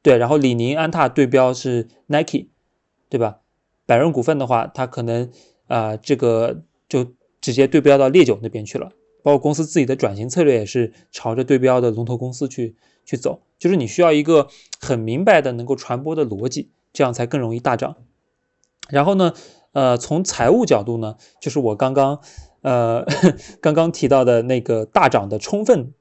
[0.00, 0.16] 对。
[0.16, 2.46] 然后李宁、安踏对标是 Nike，
[3.10, 3.40] 对吧？
[3.84, 5.30] 百润股份的话，它可能
[5.66, 8.92] 啊、这个就直接对标到烈酒那边去了。
[9.22, 14.48] 包括公司自己的转型策略也是朝着对标的龙头公司去去走，就是你需要一个
[14.80, 17.96] 很明白的能够传播的逻辑，这样才更容易大涨。
[18.88, 19.32] 然后呢，
[19.72, 22.20] 呃，从财务角度呢，就是我刚刚
[22.62, 23.04] 呃
[23.60, 25.92] 刚刚提到的那个大涨的充分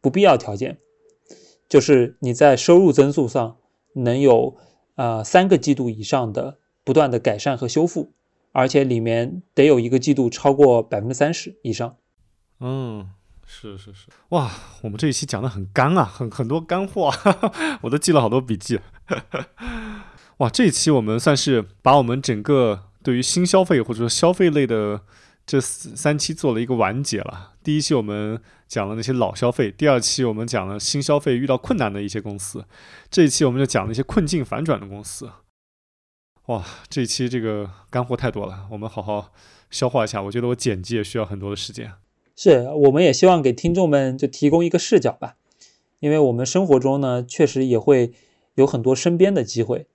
[0.00, 0.78] 不必要条件，
[1.68, 3.56] 就是你在收入增速上
[3.94, 4.56] 能有
[4.94, 8.12] 啊三个季度以上的不断的改善和修复，
[8.52, 11.96] 而且里面得有一个季度超过百分之三十以上。
[12.60, 13.10] 嗯，
[13.46, 14.50] 是是是，哇，
[14.82, 17.12] 我们这一期讲的很干啊，很很多干货，
[17.82, 18.78] 我都记了好多笔记。
[20.38, 25.00] 哇，这一期我们算是把我们整个对于新消费或者说消费类的
[25.46, 27.52] 这三期做了一个完结了。
[27.62, 32.64] 第一期我们讲了那些老消费，第二期我们讲了新消费遇到困难的一些公司，
[33.10, 35.30] 这一期我们就讲了一些困境反转的公司。
[36.46, 39.32] 哇，这一期这个干货太多了，我们好好
[39.70, 40.22] 消化一下。
[40.22, 41.92] 我觉得我剪辑也需要很多的时间。
[42.36, 45.36] 是，我们也希望给听众们就提供一个视角吧，
[46.00, 48.12] 因为我们生活中呢，确实也会
[48.56, 49.86] 有很多身边的机会，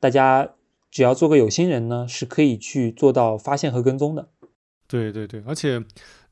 [0.00, 0.54] 大家
[0.90, 4.30] 只要做个有心人呢，是可以去做到发现和跟踪的。
[5.00, 5.82] 对对对，而且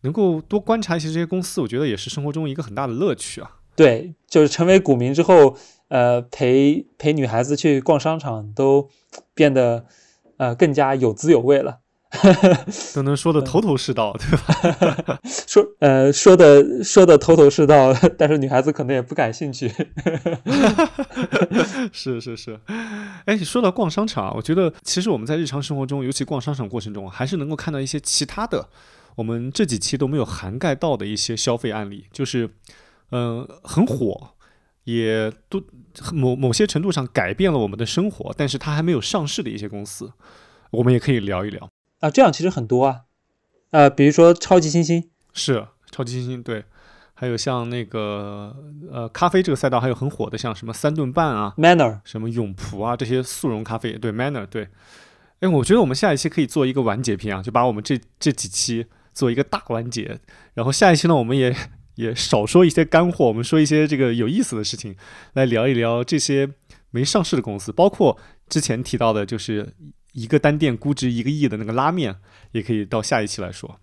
[0.02, 3.56] 能够多观察一些这些公司，我觉得也是生活中一个很大的乐趣啊。
[3.74, 5.56] 对，就是成为股民之后，
[5.88, 8.90] 呃，陪陪女孩子去逛商场都
[9.32, 9.86] 变得
[10.36, 11.78] 呃更加有滋有味了。
[12.94, 15.20] 都能说的头头是道，对吧？
[15.46, 19.68] 说呃说的说的头头是道， 但是女孩子可能也不感兴趣。
[21.92, 22.58] 是是是，
[23.26, 28.68] 哎，说到逛商场，我觉得其实我们在日常生活中，尤其逛商场过程中，还是能够看到一些其他的，
[29.14, 32.50] 我们这几期都没有涵盖到的一些消费案例，就是
[33.12, 34.30] 嗯很火，
[34.84, 35.62] 也都
[36.12, 40.12] 某某些程度上改变了我们的生活，但是它还没有上市的一些公司，
[40.72, 41.70] 我们也可以聊一聊。
[42.00, 43.02] 啊，这样其实很多啊，
[43.70, 46.64] 呃，比如说超级星星，是超级星星，对，
[47.12, 48.56] 还有像那个
[48.90, 54.68] 呃咖啡这个赛道，还有很火的像什么三顿半啊，Manner，什么永璞啊这些速溶咖啡，对，Manner，对，
[55.40, 60.18] 哎，我觉得我们下一期可以做一个完结篇啊，就把我们这这几期做一个大完结，
[60.54, 61.54] 然后下一期呢，我们也
[61.96, 64.96] 也少说一些干货，我们说一些这个有意思的事情，
[65.34, 66.48] 来聊一聊这些
[66.90, 68.16] 没上市的公司，包括
[68.48, 69.74] 之前提到的，就是。
[70.12, 72.16] 一个单店估值一个亿的那个拉面，
[72.52, 73.80] 也可以到下一期来说。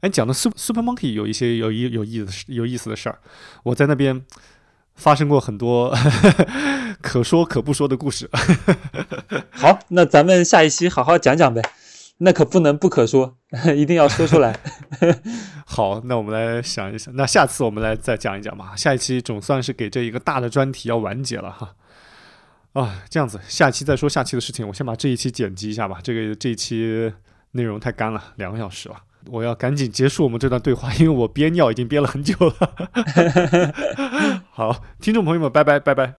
[0.00, 3.18] 哎，讲的 Super Super Monkey 有一些有意有意思有意思的事儿，
[3.64, 4.24] 我在那边
[4.94, 5.92] 发生过很多
[7.02, 8.30] 可说可不说的故事。
[9.50, 11.62] 好，那咱们下一期好好讲讲呗。
[12.20, 13.36] 那可不能不可说，
[13.76, 14.58] 一定要说出来。
[15.64, 18.74] 好，那我们来想一想，那下次我们来再讲一讲吧。
[18.76, 21.74] 下一期总算是给这一个大的专题要完结了哈。
[22.74, 24.66] 啊，这样子，下期再说下期的事情。
[24.66, 25.98] 我先把这一期剪辑一下吧。
[26.02, 27.12] 这个这一期
[27.52, 28.96] 内容太干了，两个小时了，
[29.26, 32.54] 我要赶紧结束我们这段对话，因为我憋尿已经憋了很久了。
[34.52, 36.14] 好，听众朋友们，拜拜，拜拜。